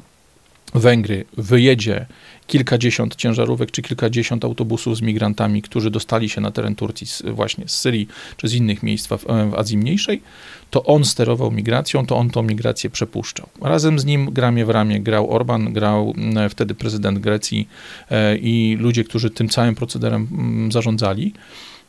Węgry 0.74 1.24
wyjedzie 1.36 2.06
kilkadziesiąt 2.50 3.16
ciężarówek 3.16 3.70
czy 3.70 3.82
kilkadziesiąt 3.82 4.44
autobusów 4.44 4.96
z 4.96 5.02
migrantami, 5.02 5.62
którzy 5.62 5.90
dostali 5.90 6.28
się 6.28 6.40
na 6.40 6.50
teren 6.50 6.74
Turcji 6.74 7.06
z, 7.06 7.22
właśnie 7.22 7.68
z 7.68 7.78
Syrii 7.78 8.08
czy 8.36 8.48
z 8.48 8.54
innych 8.54 8.82
miejsc 8.82 9.06
w, 9.06 9.18
w 9.50 9.54
Azji 9.54 9.78
Mniejszej, 9.78 10.22
to 10.70 10.84
on 10.84 11.04
sterował 11.04 11.50
migracją, 11.50 12.06
to 12.06 12.16
on 12.16 12.30
tą 12.30 12.42
migrację 12.42 12.90
przepuszczał. 12.90 13.48
Razem 13.62 13.98
z 13.98 14.04
nim 14.04 14.30
ramię 14.36 14.64
w 14.64 14.70
ramię 14.70 15.00
grał 15.00 15.30
Orban, 15.30 15.72
grał 15.72 16.14
wtedy 16.50 16.74
prezydent 16.74 17.18
Grecji 17.18 17.68
e, 18.10 18.36
i 18.36 18.76
ludzie, 18.80 19.04
którzy 19.04 19.30
tym 19.30 19.48
całym 19.48 19.74
procederem 19.74 20.28
zarządzali, 20.72 21.32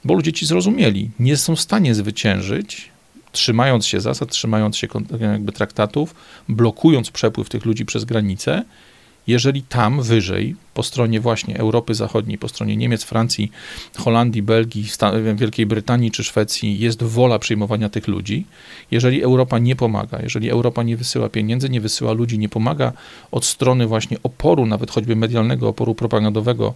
bo 0.03 0.13
ludzie 0.13 0.33
ci 0.33 0.45
zrozumieli, 0.45 1.09
nie 1.19 1.37
są 1.37 1.55
w 1.55 1.61
stanie 1.61 1.95
zwyciężyć 1.95 2.91
trzymając 3.31 3.85
się 3.85 4.01
zasad, 4.01 4.29
trzymając 4.29 4.77
się 4.77 4.87
jakby 5.19 5.51
traktatów, 5.51 6.15
blokując 6.49 7.11
przepływ 7.11 7.49
tych 7.49 7.65
ludzi 7.65 7.85
przez 7.85 8.05
granicę, 8.05 8.63
jeżeli 9.27 9.63
tam 9.63 10.01
wyżej, 10.01 10.55
po 10.73 10.83
stronie 10.83 11.19
właśnie 11.19 11.57
Europy 11.59 11.95
Zachodniej, 11.95 12.37
po 12.37 12.49
stronie 12.49 12.77
Niemiec, 12.77 13.03
Francji, 13.03 13.51
Holandii, 13.97 14.41
Belgii, 14.41 14.85
Wielkiej 15.35 15.65
Brytanii 15.65 16.11
czy 16.11 16.23
Szwecji 16.23 16.79
jest 16.79 17.03
wola 17.03 17.39
przyjmowania 17.39 17.89
tych 17.89 18.07
ludzi, 18.07 18.45
jeżeli 18.91 19.23
Europa 19.23 19.59
nie 19.59 19.75
pomaga, 19.75 20.19
jeżeli 20.21 20.49
Europa 20.49 20.83
nie 20.83 20.97
wysyła 20.97 21.29
pieniędzy, 21.29 21.69
nie 21.69 21.81
wysyła 21.81 22.11
ludzi, 22.11 22.39
nie 22.39 22.49
pomaga 22.49 22.93
od 23.31 23.45
strony 23.45 23.87
właśnie 23.87 24.17
oporu, 24.23 24.65
nawet 24.65 24.91
choćby 24.91 25.15
medialnego 25.15 25.67
oporu 25.67 25.95
propagandowego 25.95 26.73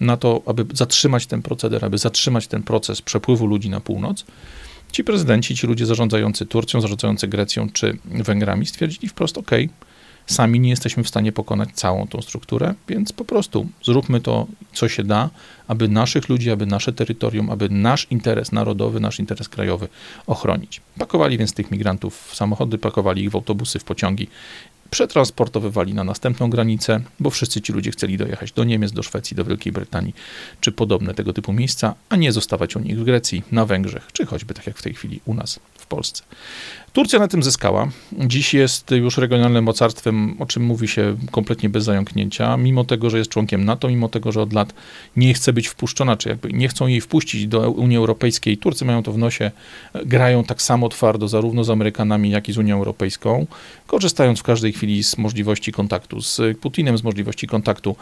na 0.00 0.16
to, 0.16 0.42
aby 0.46 0.66
zatrzymać 0.74 1.26
ten 1.26 1.42
proceder, 1.42 1.84
aby 1.84 1.98
zatrzymać 1.98 2.46
ten 2.46 2.62
proces 2.62 3.02
przepływu 3.02 3.46
ludzi 3.46 3.70
na 3.70 3.80
północ, 3.80 4.24
ci 4.92 5.04
prezydenci, 5.04 5.56
ci 5.56 5.66
ludzie 5.66 5.86
zarządzający 5.86 6.46
Turcją, 6.46 6.80
zarządzający 6.80 7.28
Grecją 7.28 7.68
czy 7.72 7.98
Węgrami 8.04 8.66
stwierdzili 8.66 9.08
wprost, 9.08 9.38
ok, 9.38 9.50
sami 10.28 10.60
nie 10.60 10.70
jesteśmy 10.70 11.04
w 11.04 11.08
stanie 11.08 11.32
pokonać 11.32 11.68
całą 11.74 12.06
tą 12.06 12.22
strukturę, 12.22 12.74
więc 12.88 13.12
po 13.12 13.24
prostu 13.24 13.66
zróbmy 13.82 14.20
to, 14.20 14.46
co 14.72 14.88
się 14.88 15.04
da, 15.04 15.30
aby 15.68 15.88
naszych 15.88 16.28
ludzi, 16.28 16.50
aby 16.50 16.66
nasze 16.66 16.92
terytorium, 16.92 17.50
aby 17.50 17.68
nasz 17.68 18.06
interes 18.10 18.52
narodowy, 18.52 19.00
nasz 19.00 19.18
interes 19.18 19.48
krajowy 19.48 19.88
ochronić. 20.26 20.80
Pakowali 20.98 21.38
więc 21.38 21.52
tych 21.52 21.70
migrantów 21.70 22.28
w 22.28 22.36
samochody, 22.36 22.78
pakowali 22.78 23.24
ich 23.24 23.30
w 23.30 23.34
autobusy, 23.34 23.78
w 23.78 23.84
pociągi 23.84 24.28
przetransportowywali 24.90 25.94
na 25.94 26.04
następną 26.04 26.50
granicę, 26.50 27.00
bo 27.20 27.30
wszyscy 27.30 27.60
ci 27.60 27.72
ludzie 27.72 27.90
chcieli 27.90 28.16
dojechać 28.16 28.52
do 28.52 28.64
Niemiec, 28.64 28.92
do 28.92 29.02
Szwecji, 29.02 29.36
do 29.36 29.44
Wielkiej 29.44 29.72
Brytanii, 29.72 30.14
czy 30.60 30.72
podobne 30.72 31.14
tego 31.14 31.32
typu 31.32 31.52
miejsca, 31.52 31.94
a 32.08 32.16
nie 32.16 32.32
zostawać 32.32 32.76
u 32.76 32.80
nich 32.80 32.98
w 32.98 33.04
Grecji, 33.04 33.42
na 33.52 33.66
Węgrzech, 33.66 34.08
czy 34.12 34.26
choćby 34.26 34.54
tak 34.54 34.66
jak 34.66 34.78
w 34.78 34.82
tej 34.82 34.94
chwili 34.94 35.20
u 35.24 35.34
nas 35.34 35.60
Polsce. 35.88 36.22
Turcja 36.92 37.18
na 37.18 37.28
tym 37.28 37.42
zyskała. 37.42 37.88
Dziś 38.12 38.54
jest 38.54 38.90
już 38.90 39.18
regionalnym 39.18 39.64
mocarstwem, 39.64 40.36
o 40.38 40.46
czym 40.46 40.62
mówi 40.62 40.88
się 40.88 41.16
kompletnie 41.30 41.68
bez 41.68 41.84
zająknięcia, 41.84 42.56
mimo 42.56 42.84
tego, 42.84 43.10
że 43.10 43.18
jest 43.18 43.30
członkiem 43.30 43.64
NATO, 43.64 43.88
mimo 43.88 44.08
tego, 44.08 44.32
że 44.32 44.42
od 44.42 44.52
lat 44.52 44.74
nie 45.16 45.34
chce 45.34 45.52
być 45.52 45.68
wpuszczona, 45.68 46.16
czy 46.16 46.28
jakby 46.28 46.52
nie 46.52 46.68
chcą 46.68 46.86
jej 46.86 47.00
wpuścić 47.00 47.46
do 47.46 47.70
Unii 47.70 47.96
Europejskiej. 47.96 48.58
Turcy 48.58 48.84
mają 48.84 49.02
to 49.02 49.12
w 49.12 49.18
nosie, 49.18 49.50
grają 50.06 50.44
tak 50.44 50.62
samo 50.62 50.88
twardo 50.88 51.28
zarówno 51.28 51.64
z 51.64 51.70
Amerykanami, 51.70 52.30
jak 52.30 52.48
i 52.48 52.52
z 52.52 52.58
Unią 52.58 52.76
Europejską, 52.76 53.46
korzystając 53.86 54.40
w 54.40 54.42
każdej 54.42 54.72
chwili 54.72 55.04
z 55.04 55.18
możliwości 55.18 55.72
kontaktu 55.72 56.20
z 56.20 56.58
Putinem, 56.60 56.98
z 56.98 57.04
możliwości 57.04 57.46
kontaktu 57.46 57.96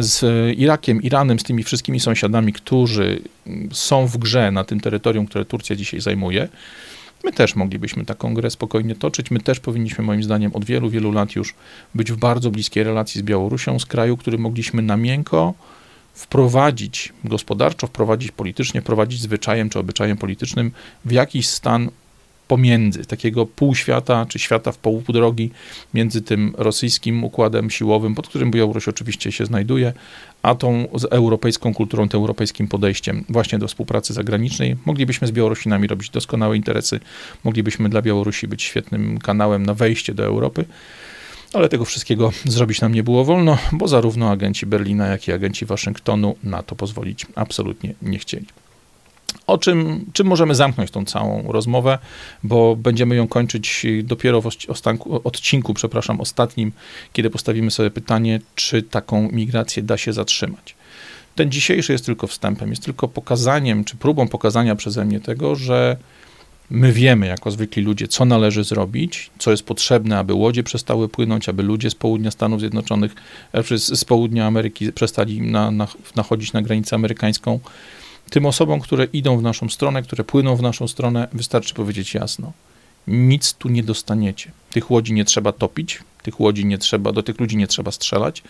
z 0.00 0.24
Irakiem, 0.58 1.02
Iranem, 1.02 1.38
z 1.38 1.42
tymi 1.42 1.62
wszystkimi 1.62 2.00
sąsiadami, 2.00 2.52
którzy 2.52 3.20
są 3.72 4.06
w 4.06 4.18
grze 4.18 4.50
na 4.50 4.64
tym 4.64 4.80
terytorium, 4.80 5.26
które 5.26 5.44
Turcja 5.44 5.76
dzisiaj 5.76 6.00
zajmuje. 6.00 6.48
My 7.26 7.32
też 7.32 7.56
moglibyśmy 7.56 8.04
taką 8.04 8.34
grę 8.34 8.50
spokojnie 8.50 8.94
toczyć. 8.94 9.30
My 9.30 9.40
też 9.40 9.60
powinniśmy, 9.60 10.04
moim 10.04 10.22
zdaniem, 10.22 10.52
od 10.54 10.64
wielu, 10.64 10.90
wielu 10.90 11.12
lat 11.12 11.36
już 11.36 11.54
być 11.94 12.12
w 12.12 12.16
bardzo 12.16 12.50
bliskiej 12.50 12.84
relacji 12.84 13.20
z 13.20 13.24
Białorusią, 13.24 13.78
z 13.78 13.86
kraju, 13.86 14.16
który 14.16 14.38
mogliśmy 14.38 14.82
na 14.82 14.96
miękko 14.96 15.54
wprowadzić 16.14 17.12
gospodarczo, 17.24 17.86
wprowadzić 17.86 18.32
politycznie, 18.32 18.80
wprowadzić 18.80 19.20
zwyczajem 19.20 19.70
czy 19.70 19.78
obyczajem 19.78 20.16
politycznym 20.16 20.70
w 21.04 21.12
jakiś 21.12 21.48
stan 21.48 21.90
pomiędzy, 22.48 23.04
takiego 23.04 23.46
półświata, 23.46 24.26
czy 24.28 24.38
świata 24.38 24.72
w 24.72 24.78
pół 24.78 25.02
drogi 25.08 25.50
między 25.94 26.22
tym 26.22 26.54
rosyjskim 26.58 27.24
układem 27.24 27.70
siłowym, 27.70 28.14
pod 28.14 28.28
którym 28.28 28.50
Białoruś 28.50 28.88
oczywiście 28.88 29.32
się 29.32 29.46
znajduje, 29.46 29.92
a 30.42 30.54
tą 30.54 30.88
z 30.94 31.04
europejską 31.04 31.74
kulturą, 31.74 32.08
tym 32.08 32.20
europejskim 32.20 32.68
podejściem 32.68 33.24
właśnie 33.28 33.58
do 33.58 33.68
współpracy 33.68 34.12
zagranicznej. 34.12 34.76
Moglibyśmy 34.84 35.26
z 35.26 35.32
Białorusinami 35.32 35.88
robić 35.88 36.10
doskonałe 36.10 36.56
interesy, 36.56 37.00
moglibyśmy 37.44 37.88
dla 37.88 38.02
Białorusi 38.02 38.48
być 38.48 38.62
świetnym 38.62 39.18
kanałem 39.18 39.66
na 39.66 39.74
wejście 39.74 40.14
do 40.14 40.24
Europy, 40.24 40.64
ale 41.52 41.68
tego 41.68 41.84
wszystkiego 41.84 42.32
zrobić 42.44 42.80
nam 42.80 42.94
nie 42.94 43.02
było 43.02 43.24
wolno, 43.24 43.58
bo 43.72 43.88
zarówno 43.88 44.30
agenci 44.30 44.66
Berlina, 44.66 45.06
jak 45.06 45.28
i 45.28 45.32
agenci 45.32 45.66
Waszyngtonu 45.66 46.36
na 46.44 46.62
to 46.62 46.76
pozwolić 46.76 47.26
absolutnie 47.34 47.94
nie 48.02 48.18
chcieli. 48.18 48.46
O 49.46 49.58
czym, 49.58 50.04
czym 50.12 50.26
możemy 50.26 50.54
zamknąć 50.54 50.90
tą 50.90 51.04
całą 51.04 51.52
rozmowę, 51.52 51.98
bo 52.42 52.76
będziemy 52.76 53.16
ją 53.16 53.28
kończyć 53.28 53.86
dopiero 54.02 54.42
w 54.42 54.46
ostanku, 54.68 55.20
odcinku, 55.24 55.74
przepraszam, 55.74 56.20
ostatnim, 56.20 56.72
kiedy 57.12 57.30
postawimy 57.30 57.70
sobie 57.70 57.90
pytanie, 57.90 58.40
czy 58.54 58.82
taką 58.82 59.28
migrację 59.32 59.82
da 59.82 59.96
się 59.96 60.12
zatrzymać. 60.12 60.74
Ten 61.34 61.50
dzisiejszy 61.50 61.92
jest 61.92 62.06
tylko 62.06 62.26
wstępem, 62.26 62.70
jest 62.70 62.84
tylko 62.84 63.08
pokazaniem, 63.08 63.84
czy 63.84 63.96
próbą 63.96 64.28
pokazania 64.28 64.76
przeze 64.76 65.04
mnie 65.04 65.20
tego, 65.20 65.56
że 65.56 65.96
My 66.70 66.92
wiemy, 66.92 67.26
jako 67.26 67.50
zwykli 67.50 67.82
ludzie, 67.82 68.08
co 68.08 68.24
należy 68.24 68.64
zrobić, 68.64 69.30
co 69.38 69.50
jest 69.50 69.62
potrzebne, 69.62 70.18
aby 70.18 70.34
łodzie 70.34 70.62
przestały 70.62 71.08
płynąć, 71.08 71.48
aby 71.48 71.62
ludzie 71.62 71.90
z 71.90 71.94
południa 71.94 72.30
Stanów 72.30 72.60
Zjednoczonych, 72.60 73.14
e, 73.52 73.78
z 73.78 74.04
południa 74.04 74.46
Ameryki 74.46 74.92
przestali 74.92 75.40
na, 75.40 75.70
na, 75.70 75.88
nachodzić 76.16 76.52
na 76.52 76.62
granicę 76.62 76.96
amerykańską. 76.96 77.60
Tym 78.30 78.46
osobom, 78.46 78.80
które 78.80 79.04
idą 79.04 79.38
w 79.38 79.42
naszą 79.42 79.68
stronę, 79.68 80.02
które 80.02 80.24
płyną 80.24 80.56
w 80.56 80.62
naszą 80.62 80.88
stronę, 80.88 81.28
wystarczy 81.32 81.74
powiedzieć 81.74 82.14
jasno: 82.14 82.52
nic 83.06 83.54
tu 83.54 83.68
nie 83.68 83.82
dostaniecie. 83.82 84.50
Tych 84.70 84.90
łodzi 84.90 85.12
nie 85.12 85.24
trzeba 85.24 85.52
topić, 85.52 86.00
tych 86.22 86.40
łodzi 86.40 86.66
nie 86.66 86.78
trzeba, 86.78 87.12
do 87.12 87.22
tych 87.22 87.40
ludzi 87.40 87.56
nie 87.56 87.66
trzeba 87.66 87.90
strzelać, 87.90 88.42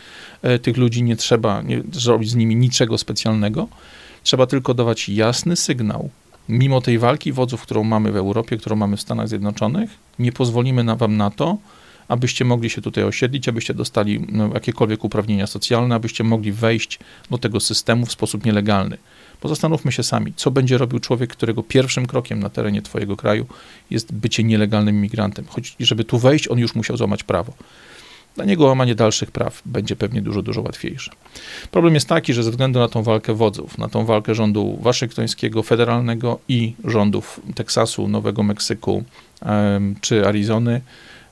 e, 0.42 0.58
tych 0.58 0.76
ludzi 0.76 1.02
nie 1.02 1.16
trzeba 1.16 1.62
nie, 1.62 1.82
zrobić 1.92 2.30
z 2.30 2.34
nimi 2.34 2.56
niczego 2.56 2.98
specjalnego. 2.98 3.68
Trzeba 4.22 4.46
tylko 4.46 4.74
dawać 4.74 5.08
jasny 5.08 5.56
sygnał, 5.56 6.10
mimo 6.48 6.80
tej 6.80 6.98
walki 6.98 7.32
wodzów, 7.32 7.62
którą 7.62 7.84
mamy 7.84 8.12
w 8.12 8.16
Europie, 8.16 8.56
którą 8.56 8.76
mamy 8.76 8.96
w 8.96 9.00
Stanach 9.00 9.28
Zjednoczonych, 9.28 9.90
nie 10.18 10.32
pozwolimy 10.32 10.84
na 10.84 10.96
wam 10.96 11.16
na 11.16 11.30
to, 11.30 11.58
abyście 12.08 12.44
mogli 12.44 12.70
się 12.70 12.82
tutaj 12.82 13.04
osiedlić, 13.04 13.48
abyście 13.48 13.74
dostali 13.74 14.26
no, 14.32 14.50
jakiekolwiek 14.54 15.04
uprawnienia 15.04 15.46
socjalne, 15.46 15.94
abyście 15.94 16.24
mogli 16.24 16.52
wejść 16.52 16.98
do 17.30 17.38
tego 17.38 17.60
systemu 17.60 18.06
w 18.06 18.12
sposób 18.12 18.44
nielegalny. 18.44 18.98
Bo 19.42 19.48
zastanówmy 19.48 19.92
się 19.92 20.02
sami, 20.02 20.32
co 20.36 20.50
będzie 20.50 20.78
robił 20.78 20.98
człowiek, 20.98 21.30
którego 21.30 21.62
pierwszym 21.62 22.06
krokiem 22.06 22.40
na 22.40 22.50
terenie 22.50 22.82
twojego 22.82 23.16
kraju 23.16 23.46
jest 23.90 24.12
bycie 24.12 24.44
nielegalnym 24.44 25.00
migrantem. 25.00 25.44
Choć 25.48 25.76
żeby 25.80 26.04
tu 26.04 26.18
wejść, 26.18 26.48
on 26.48 26.58
już 26.58 26.74
musiał 26.74 26.96
złamać 26.96 27.22
prawo. 27.22 27.52
Dla 28.34 28.44
niego 28.44 28.64
łamanie 28.64 28.94
dalszych 28.94 29.30
praw 29.30 29.62
będzie 29.66 29.96
pewnie 29.96 30.22
dużo, 30.22 30.42
dużo 30.42 30.62
łatwiejsze. 30.62 31.10
Problem 31.70 31.94
jest 31.94 32.08
taki, 32.08 32.34
że 32.34 32.42
ze 32.42 32.50
względu 32.50 32.78
na 32.78 32.88
tą 32.88 33.02
walkę 33.02 33.34
wodzów, 33.34 33.78
na 33.78 33.88
tą 33.88 34.04
walkę 34.04 34.34
rządu 34.34 34.78
waszyngtońskiego, 34.80 35.62
federalnego 35.62 36.38
i 36.48 36.74
rządów 36.84 37.40
Teksasu, 37.54 38.08
Nowego 38.08 38.42
Meksyku 38.42 39.04
czy 40.00 40.26
Arizony, 40.26 40.80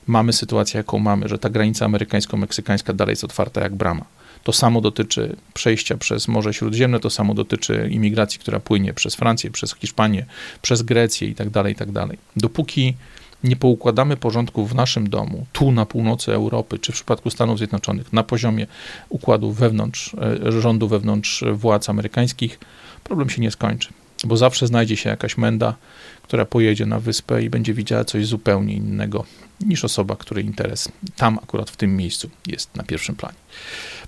mamy 0.07 0.33
sytuację, 0.33 0.77
jaką 0.77 0.99
mamy, 0.99 1.27
że 1.27 1.37
ta 1.37 1.49
granica 1.49 1.85
amerykańsko-meksykańska 1.85 2.93
dalej 2.93 3.11
jest 3.11 3.23
otwarta 3.23 3.61
jak 3.61 3.75
brama. 3.75 4.05
To 4.45 4.53
samo 4.53 4.81
dotyczy 4.81 5.35
przejścia 5.53 5.97
przez 5.97 6.27
Morze 6.27 6.53
Śródziemne, 6.53 6.99
to 6.99 7.09
samo 7.09 7.33
dotyczy 7.33 7.89
imigracji, 7.91 8.39
która 8.39 8.59
płynie 8.59 8.93
przez 8.93 9.15
Francję, 9.15 9.51
przez 9.51 9.75
Hiszpanię, 9.75 10.25
przez 10.61 10.81
Grecję 10.81 11.27
itd., 11.27 11.51
tak 11.51 11.67
itd. 11.67 11.93
Tak 11.93 12.17
Dopóki 12.35 12.93
nie 13.43 13.55
poukładamy 13.55 14.17
porządku 14.17 14.65
w 14.65 14.75
naszym 14.75 15.09
domu, 15.09 15.45
tu 15.53 15.71
na 15.71 15.85
północy 15.85 16.33
Europy, 16.33 16.79
czy 16.79 16.91
w 16.91 16.95
przypadku 16.95 17.29
Stanów 17.29 17.57
Zjednoczonych, 17.57 18.13
na 18.13 18.23
poziomie 18.23 18.67
układu 19.09 19.51
wewnątrz, 19.51 20.15
e, 20.47 20.61
rządu 20.61 20.87
wewnątrz 20.87 21.43
władz 21.53 21.89
amerykańskich, 21.89 22.59
problem 23.03 23.29
się 23.29 23.41
nie 23.41 23.51
skończy. 23.51 23.89
Bo 24.25 24.37
zawsze 24.37 24.67
znajdzie 24.67 24.97
się 24.97 25.09
jakaś 25.09 25.37
menda, 25.37 25.75
która 26.23 26.45
pojedzie 26.45 26.85
na 26.85 26.99
wyspę 26.99 27.43
i 27.43 27.49
będzie 27.49 27.73
widziała 27.73 28.05
coś 28.05 28.25
zupełnie 28.25 28.73
innego 28.73 29.25
niż 29.61 29.85
osoba, 29.85 30.15
której 30.15 30.45
interes 30.45 30.89
tam, 31.15 31.39
akurat 31.43 31.69
w 31.69 31.77
tym 31.77 31.97
miejscu, 31.97 32.29
jest 32.47 32.75
na 32.75 32.83
pierwszym 32.83 33.15
planie. 33.15 33.35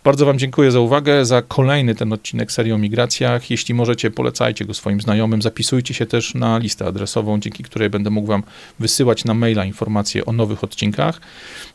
Bardzo 0.04 0.26
Wam 0.26 0.40
dziękuję 0.40 0.72
za 0.72 0.80
uwagę, 0.80 1.26
za 1.26 1.42
kolejny 1.42 1.96
ten 1.96 2.14
odcinek 2.14 2.52
serii 2.52 2.72
o 2.72 2.78
migracjach. 2.78 3.52
Jeśli 3.52 3.74
możecie, 3.74 4.12
polecajcie 4.12 4.66
go 4.66 4.74
swoim 4.74 5.02
znajomym. 5.02 5.42
Zapisujcie 5.42 5.94
się 5.94 6.06
też 6.06 6.34
na 6.34 6.58
listę 6.58 6.86
adresową, 6.86 7.40
dzięki 7.40 7.64
której 7.64 7.90
będę 7.90 8.10
mógł 8.10 8.28
Wam 8.28 8.44
wysyłać 8.80 9.26
na 9.26 9.34
maila 9.34 9.66
informacje 9.66 10.26
o 10.26 10.32
nowych 10.32 10.64
odcinkach. 10.64 11.22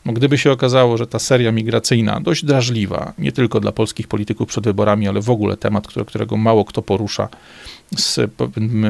No, 0.05 0.13
gdyby 0.13 0.37
się 0.37 0.51
okazało, 0.51 0.97
że 0.97 1.07
ta 1.07 1.19
seria 1.19 1.51
migracyjna, 1.51 2.19
dość 2.19 2.45
drażliwa, 2.45 3.13
nie 3.17 3.31
tylko 3.31 3.59
dla 3.59 3.71
polskich 3.71 4.07
polityków 4.07 4.47
przed 4.47 4.63
wyborami, 4.63 5.07
ale 5.07 5.21
w 5.21 5.29
ogóle 5.29 5.57
temat, 5.57 5.87
którego 6.07 6.37
mało 6.37 6.65
kto 6.65 6.81
porusza, 6.81 7.29
z 7.97 8.31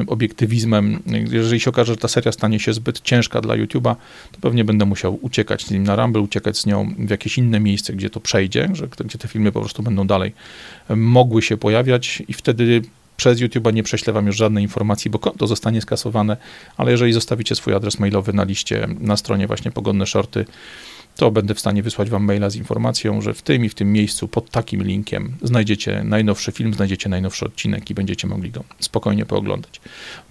obiektywizmem. 0.07 0.99
Jeżeli 1.31 1.59
się 1.59 1.69
okaże, 1.69 1.93
że 1.93 1.97
ta 1.97 2.07
seria 2.07 2.31
stanie 2.31 2.59
się 2.59 2.73
zbyt 2.73 3.01
ciężka 3.01 3.41
dla 3.41 3.55
YouTube'a, 3.55 3.95
to 4.31 4.37
pewnie 4.41 4.63
będę 4.63 4.72
musiał 4.85 5.19
uciekać 5.21 5.65
z 5.65 5.71
nim 5.71 5.83
na 5.83 5.95
Rumble, 5.95 6.21
uciekać 6.21 6.57
z 6.57 6.65
nią 6.65 6.93
w 6.97 7.09
jakieś 7.09 7.37
inne 7.37 7.59
miejsce, 7.59 7.93
gdzie 7.93 8.09
to 8.09 8.19
przejdzie, 8.19 8.69
że, 8.73 8.87
gdzie 8.87 9.17
te 9.17 9.27
filmy 9.27 9.51
po 9.51 9.59
prostu 9.59 9.83
będą 9.83 10.07
dalej 10.07 10.33
mogły 10.95 11.41
się 11.41 11.57
pojawiać 11.57 12.23
i 12.27 12.33
wtedy 12.33 12.81
przez 13.17 13.39
YouTube'a 13.39 13.73
nie 13.73 13.83
prześlę 13.83 14.13
wam 14.13 14.27
już 14.27 14.35
żadnej 14.35 14.63
informacji, 14.63 15.11
bo 15.11 15.19
konto 15.19 15.47
zostanie 15.47 15.81
skasowane, 15.81 16.37
ale 16.77 16.91
jeżeli 16.91 17.13
zostawicie 17.13 17.55
swój 17.55 17.73
adres 17.73 17.99
mailowy 17.99 18.33
na 18.33 18.43
liście 18.43 18.87
na 18.99 19.17
stronie 19.17 19.47
właśnie 19.47 19.71
Pogodne 19.71 20.05
Shorty, 20.05 20.45
to 21.15 21.31
będę 21.31 21.53
w 21.53 21.59
stanie 21.59 21.83
wysłać 21.83 22.09
Wam 22.09 22.23
maila 22.23 22.49
z 22.49 22.55
informacją, 22.55 23.21
że 23.21 23.33
w 23.33 23.41
tym 23.41 23.65
i 23.65 23.69
w 23.69 23.75
tym 23.75 23.91
miejscu 23.91 24.27
pod 24.27 24.49
takim 24.49 24.83
linkiem 24.83 25.33
znajdziecie 25.41 26.03
najnowszy 26.03 26.51
film, 26.51 26.73
znajdziecie 26.73 27.09
najnowszy 27.09 27.45
odcinek 27.45 27.89
i 27.89 27.93
będziecie 27.93 28.27
mogli 28.27 28.51
go 28.51 28.63
spokojnie 28.79 29.25
pooglądać. 29.25 29.81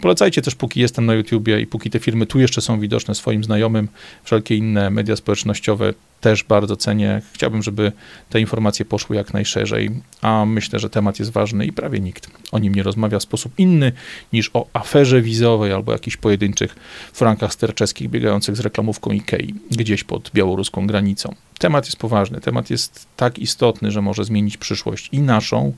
Polecajcie 0.00 0.42
też, 0.42 0.54
póki 0.54 0.80
jestem 0.80 1.06
na 1.06 1.14
YouTubie 1.14 1.60
i 1.60 1.66
póki 1.66 1.90
te 1.90 1.98
filmy 1.98 2.26
tu 2.26 2.40
jeszcze 2.40 2.60
są 2.60 2.80
widoczne 2.80 3.14
swoim 3.14 3.44
znajomym, 3.44 3.88
wszelkie 4.24 4.56
inne 4.56 4.90
media 4.90 5.16
społecznościowe 5.16 5.94
też 6.22 6.44
bardzo 6.44 6.76
cenię. 6.76 7.22
Chciałbym, 7.32 7.62
żeby 7.62 7.92
te 8.30 8.40
informacje 8.40 8.84
poszły 8.84 9.16
jak 9.16 9.32
najszerzej, 9.34 9.90
a 10.20 10.44
myślę, 10.46 10.78
że 10.78 10.90
temat 10.90 11.18
jest 11.18 11.30
ważny 11.30 11.66
i 11.66 11.72
prawie 11.72 12.00
nikt 12.00 12.30
o 12.52 12.58
nim 12.58 12.74
nie 12.74 12.82
rozmawia 12.82 13.18
w 13.18 13.22
sposób 13.22 13.52
inny 13.58 13.92
niż 14.32 14.50
o 14.54 14.66
aferze 14.72 15.22
wizowej 15.22 15.72
albo 15.72 15.92
jakichś 15.92 16.16
pojedynczych 16.16 16.76
frankach 17.12 17.52
sterczeskich 17.52 18.10
biegających 18.10 18.56
z 18.56 18.60
reklamówką 18.60 19.10
Ikei 19.10 19.54
gdzieś 19.70 20.04
pod 20.04 20.30
białoruską 20.34 20.86
granicą. 20.86 21.34
Temat 21.58 21.86
jest 21.86 21.96
poważny, 21.96 22.40
temat 22.40 22.70
jest 22.70 23.06
tak 23.16 23.38
istotny, 23.38 23.90
że 23.90 24.02
może 24.02 24.24
zmienić 24.24 24.56
przyszłość 24.56 25.08
i 25.12 25.20
naszą, 25.20 25.72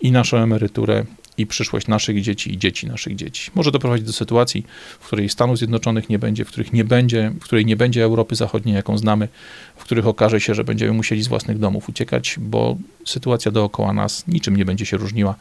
i 0.00 0.12
naszą 0.12 0.36
emeryturę, 0.36 1.04
i 1.38 1.46
przyszłość 1.46 1.86
naszych 1.86 2.22
dzieci 2.22 2.54
i 2.54 2.58
dzieci 2.58 2.86
naszych 2.86 3.16
dzieci. 3.16 3.50
Może 3.54 3.70
doprowadzić 3.70 4.06
do 4.06 4.12
sytuacji, 4.12 4.66
w 5.00 5.06
której 5.06 5.28
Stanów 5.28 5.58
Zjednoczonych 5.58 6.08
nie 6.08 6.18
będzie, 6.18 6.44
w 6.44 6.48
których 6.48 6.72
nie 6.72 6.84
będzie, 6.84 7.32
w 7.40 7.44
której 7.44 7.66
nie 7.66 7.76
będzie 7.76 8.04
Europy 8.04 8.34
Zachodniej, 8.34 8.74
jaką 8.74 8.98
znamy, 8.98 9.28
w 9.76 9.84
których 9.84 10.06
okaże 10.06 10.40
się, 10.40 10.54
że 10.54 10.64
będziemy 10.64 10.92
musieli 10.92 11.22
z 11.22 11.28
własnych 11.28 11.58
domów 11.58 11.88
uciekać, 11.88 12.36
bo 12.38 12.76
sytuacja 13.04 13.50
dookoła 13.50 13.92
nas 13.92 14.26
niczym 14.28 14.56
nie 14.56 14.64
będzie 14.64 14.86
się 14.86 14.96
różniła 14.96 15.34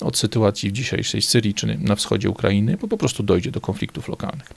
od 0.00 0.18
sytuacji 0.18 0.70
w 0.70 0.72
dzisiejszej 0.72 1.22
Syrii 1.22 1.54
czy 1.54 1.66
na 1.66 1.96
wschodzie 1.96 2.30
Ukrainy, 2.30 2.76
bo 2.80 2.88
po 2.88 2.96
prostu 2.96 3.22
dojdzie 3.22 3.50
do 3.50 3.60
konfliktów 3.60 4.08
lokalnych. 4.08 4.52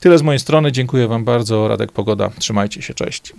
Tyle 0.00 0.18
z 0.18 0.22
mojej 0.22 0.38
strony. 0.38 0.72
Dziękuję 0.72 1.08
Wam 1.08 1.24
bardzo. 1.24 1.68
Radek 1.68 1.92
Pogoda. 1.92 2.30
Trzymajcie 2.38 2.82
się. 2.82 2.94
Cześć. 2.94 3.32